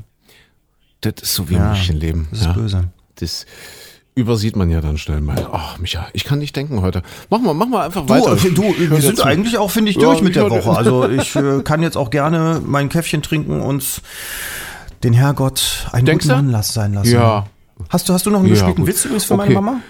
[1.01, 2.27] Das ist so wie Ja, im richtigen Leben.
[2.31, 2.83] das ist böse.
[3.15, 3.45] Das
[4.15, 5.47] übersieht man ja dann schnell mal.
[5.51, 7.01] Ach, Micha, ich kann nicht denken heute.
[7.29, 8.35] Mach mal, mach mal einfach Du, weiter.
[8.35, 9.23] du, wir sind zu.
[9.23, 10.71] eigentlich auch, finde ich, Ja, durch mit ich der Woche.
[10.75, 14.01] Also ich äh, kann jetzt auch gerne mein Käffchen trinken und
[15.03, 16.43] den Herrgott einen Denkst guten du?
[16.43, 17.11] Mann lass sein lassen.
[17.13, 17.45] Ja.
[17.89, 18.87] Hast du, hast du noch einen Ja, gespielten gut.
[18.87, 19.43] Witz übrigens für Okay.
[19.53, 19.81] meine Mama?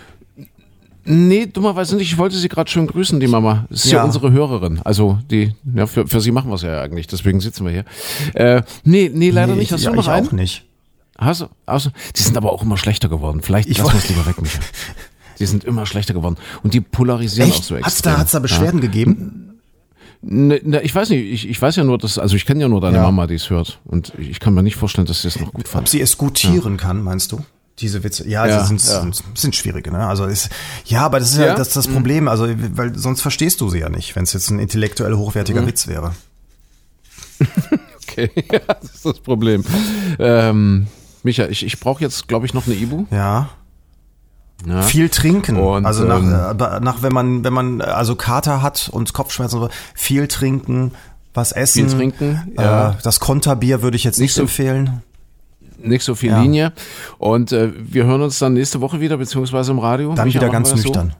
[1.08, 2.12] Nee, dummerweise nicht.
[2.12, 3.66] Ich wollte sie gerade schön grüßen, die Mama.
[3.70, 4.04] Das ist ja, Ja.
[4.06, 4.82] unsere Hörerin.
[4.84, 7.06] Also die, ja, für, für sie machen wir es ja eigentlich.
[7.06, 7.86] Deswegen sitzen wir hier.
[8.34, 9.72] Äh, nee, nee, leider Nee, nicht.
[9.72, 10.28] Hast ich, du ja, noch ich einen?
[10.28, 10.66] auch nicht.
[11.20, 11.50] Du?
[11.66, 13.42] Also, die sind aber auch immer schlechter geworden.
[13.42, 14.60] Vielleicht Ich woll- lieber weg, Micha.
[15.40, 16.38] Die sind immer schlechter geworden.
[16.64, 17.64] Und die polarisieren auch Echt?
[17.66, 18.14] so Hat's extrem.
[18.14, 19.60] da, hat's da Beschwerden gegeben?
[20.22, 22.68] Ne, ne, ich weiß nicht, ich, ich weiß ja nur, dass, also ich kenne ja
[22.68, 23.04] nur deine Ja.
[23.04, 23.80] Mama, die es hört.
[23.86, 25.90] Und ich kann mir nicht vorstellen, dass sie es noch gut Ob fand.
[25.90, 27.46] sie es gutieren kann, meinst du?
[27.80, 28.28] Diese Witze.
[28.28, 29.02] Ja, Ja, sie sind, ja.
[29.02, 30.08] sind, sind schwierige, ne?
[30.08, 30.50] Also ist,
[30.86, 31.56] ja, aber das ist ja, Ja?
[31.56, 32.28] das, das Problem.
[32.30, 35.68] Also, weil sonst verstehst du sie ja nicht, wenn es jetzt ein intellektuell hochwertiger Mhm.
[35.68, 36.14] Witz wäre.
[38.08, 39.66] Okay, ja, das ist das Problem.
[40.20, 40.88] Ähm,
[41.26, 43.06] Micha, ich, ich brauche jetzt, glaube ich, noch eine Ibu.
[43.10, 43.50] Ja.
[44.66, 44.82] Ja.
[44.84, 45.58] Viel trinken.
[45.58, 49.12] Und, also nach, ähm, äh, nach, wenn man, wenn man äh, also Kater hat und
[49.14, 50.92] Kopfschmerzen, und so, viel trinken,
[51.34, 51.90] was essen.
[51.90, 52.92] Viel trinken, ja.
[52.92, 55.02] Äh, das Konterbier würde ich jetzt nicht, Nicht so- empfehlen.
[55.78, 56.42] Nicht so viel Ja.
[56.42, 56.74] Linie.
[57.18, 60.14] Und äh, wir hören uns dann nächste Woche wieder, beziehungsweise im Radio.
[60.14, 60.88] Dann Micha, wieder ganz das so?
[60.88, 61.16] nüchtern.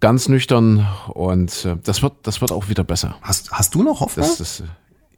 [0.00, 0.86] Ganz nüchtern.
[1.08, 3.16] Und äh, das, wird, das wird auch wieder besser.
[3.22, 4.26] Hast, hast du noch Hoffnung?
[4.26, 4.62] Das, Das,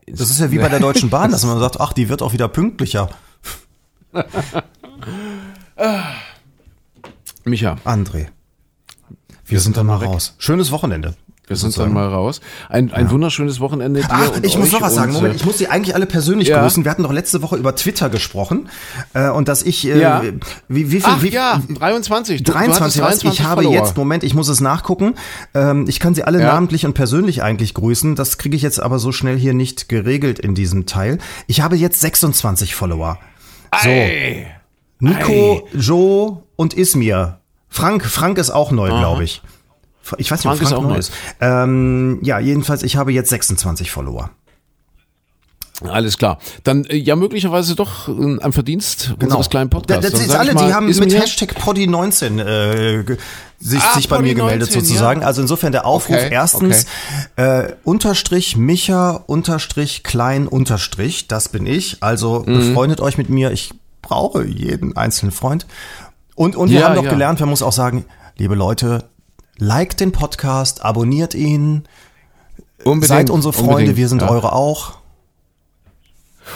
[0.07, 2.33] das, ist ja wie bei der Deutschen Bahn, dass man sagt, ach, die wird auch
[2.33, 3.09] wieder pünktlicher.
[7.45, 8.27] Micha, André.
[9.47, 10.35] Wir, sind dann mal raus.
[10.39, 11.15] Schönes Wochenende.
[11.47, 12.43] wir sind dann mal raus.
[12.69, 14.01] Ein, ein wunderschönes Wochenende.
[14.01, 15.15] dir Ach, ich muss noch was sagen.
[15.15, 16.61] Moment, ich muss die eigentlich alle persönlich Ja.
[16.61, 16.85] grüßen.
[16.85, 18.69] Wir hatten doch letzte Woche über Twitter gesprochen
[19.15, 20.23] äh, und dass ich äh, Ja.
[20.69, 22.43] wie, wie viel Ach wie, ja, 23.
[22.43, 23.33] Du, du hattest 23, was?
[23.33, 23.75] Ich habe Follower.
[23.83, 25.15] jetzt, Moment, ich muss es nachgucken.
[25.55, 26.53] Ähm, ich kann sie alle Ja.
[26.53, 28.15] namentlich und persönlich eigentlich grüßen.
[28.15, 31.17] Das kriege ich jetzt aber so schnell hier nicht geregelt in diesem Teil.
[31.47, 33.19] Ich habe jetzt 26 Follower.
[33.83, 33.89] So.
[35.01, 37.41] Nico, Joe und Ismir.
[37.69, 39.43] Frank, Frank ist auch neu, glaube ich.
[40.16, 40.99] Ich weiß nicht, Frank ob ist Frank auch neu neu.
[40.99, 41.12] ist.
[41.41, 44.31] Ähm, ja, jedenfalls, ich habe jetzt 26 Follower.
[45.87, 46.39] Alles klar.
[46.64, 50.11] Dann äh, ja möglicherweise doch ein Verdienst unseres kleinen Podcasts.
[50.11, 53.05] Das ich alle, mal, die haben mit Hashtag Poddy19 äh,
[53.61, 55.22] sich, Ah, sich bei mir Poddy19, gemeldet sozusagen.
[55.22, 56.87] Also insofern der Aufruf Okay, erstens
[57.37, 62.03] Äh, unterstrich Micha unterstrich klein unterstrich, das bin ich.
[62.03, 62.55] Also Mhm.
[62.55, 63.53] befreundet euch mit mir.
[63.53, 63.72] Ich
[64.03, 65.66] brauche jeden einzelnen Freund.
[66.35, 67.11] Und, und wir Ja, haben doch ja.
[67.11, 68.05] gelernt, man muss auch sagen,
[68.37, 69.05] liebe Leute,
[69.59, 71.85] liked den Podcast, abonniert ihn,
[72.85, 74.31] Unbedingt, seid unsere Freunde, wir sind ja.
[74.31, 74.99] eure auch.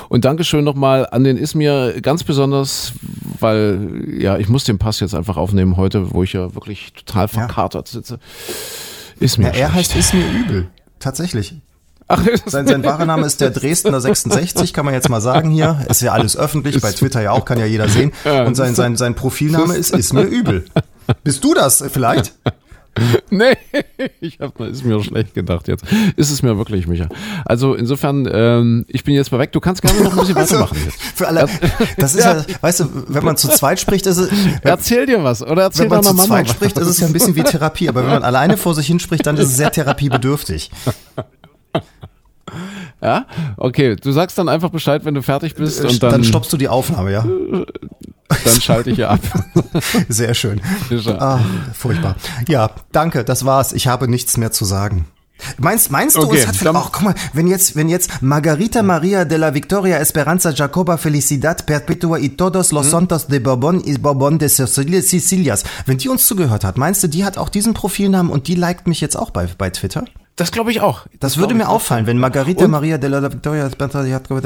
[0.09, 2.93] Und Dankeschön nochmal an den Ismir ganz besonders,
[3.41, 7.29] weil ja, ich muss den Pass jetzt einfach aufnehmen heute, wo ich ja wirklich total
[7.29, 8.19] verkatert sitze.
[9.21, 9.49] Ismir.
[9.49, 10.69] Ja, er heißt ist mir übel.
[10.99, 11.55] Tatsächlich.
[12.09, 15.79] Ach, Sein, sein wahrer Name ist der Dresdner 66, kann man jetzt mal sagen hier.
[15.89, 18.13] Ist ja alles öffentlich, bei Twitter ja auch, kann ja jeder sehen.
[18.25, 20.65] Und sein, sein, sein Profilname ist, ist mir übel.
[21.25, 22.35] Bist du das vielleicht?
[23.31, 23.57] Nee,
[24.21, 25.85] ich mal, ist mir schlecht gedacht jetzt.
[26.17, 27.09] Ist es mir wirklich, Micha.
[27.45, 29.53] Also insofern, ähm, ich bin jetzt mal weg.
[29.53, 31.01] Du kannst gerne noch ein bisschen weitermachen jetzt.
[31.15, 31.49] Für alle,
[31.97, 34.31] das ist ja, weißt du, wenn man zu zweit spricht, ist es,
[34.63, 36.55] Erzähl dir was oder erzähl wenn man deiner zu Mama zweit was.
[36.55, 37.89] spricht, ist es ja ein bisschen wie Therapie.
[37.89, 40.71] Aber wenn man alleine vor sich hinspricht, dann ist es sehr therapiebedürftig.
[43.01, 43.27] Ja?
[43.57, 46.57] Okay, du sagst dann einfach Bescheid, wenn du fertig bist und dann, Dann stoppst du
[46.57, 47.27] die Aufnahme, ja?
[48.45, 49.21] Dann schalte ich ja ab.
[50.09, 50.61] Sehr schön.
[51.19, 51.41] Ah,
[51.73, 52.17] furchtbar.
[52.49, 53.73] Ja, danke, das war's.
[53.73, 55.07] Ich habe nichts mehr zu sagen.
[55.59, 58.81] Meinst, meinst du, Okay, es hat dann- auch, guck mal, wenn jetzt, wenn jetzt Margarita
[58.83, 62.77] Maria de la Victoria Esperanza Jacoba Felicidad Perpetua y todos Hm?
[62.77, 67.03] los santos de Bourbon y Bourbon de Sicilia- Sicilias, wenn die uns zugehört hat, meinst
[67.03, 70.05] du, die hat auch diesen Profilnamen und die liked mich jetzt auch bei, bei Twitter?
[70.37, 71.07] Das glaube ich auch.
[71.21, 73.69] Das würde glaub mir auffallen, wenn Margarita Und- Maria de la Victoria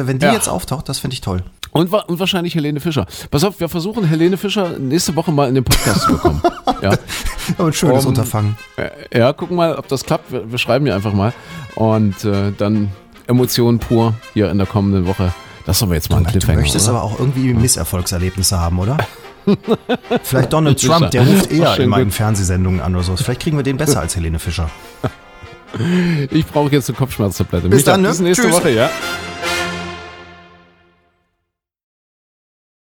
[0.09, 0.32] wenn die Ja.
[0.32, 1.43] jetzt auftaucht, das finde ich toll.
[1.70, 3.07] Und, und wahrscheinlich Helene Fischer.
[3.30, 6.43] Pass auf, wir versuchen Helene Fischer nächste Woche mal in den Podcast zu bekommen.
[6.82, 6.91] Ja.
[7.59, 8.57] Aber ein schönes Um, Unterfangen.
[8.76, 10.30] Äh, Ja, gucken mal, ob das klappt.
[10.30, 11.32] Wir, wir schreiben ihr einfach mal.
[11.74, 12.91] Und äh, dann
[13.26, 15.32] Emotionen pur hier in der kommenden Woche.
[15.64, 16.61] Das ist aber jetzt mal ein Du Cliffhanger.
[16.61, 16.99] möchtest oder?
[16.99, 18.99] aber auch irgendwie Misserfolgserlebnisse haben, oder?
[20.22, 20.80] Vielleicht Donald.
[20.84, 22.11] Trump, der ruft eher in meinen.
[22.11, 23.16] Fernsehsendungen an oder so.
[23.16, 24.68] Vielleicht kriegen wir den besser als Helene Fischer.
[26.31, 27.68] Ich brauche jetzt eine Kopfschmerztablette.
[27.68, 28.09] Bis Micha, dann, ne?
[28.09, 28.55] Bis nächste Tschüss.
[28.55, 28.91] Woche, ja.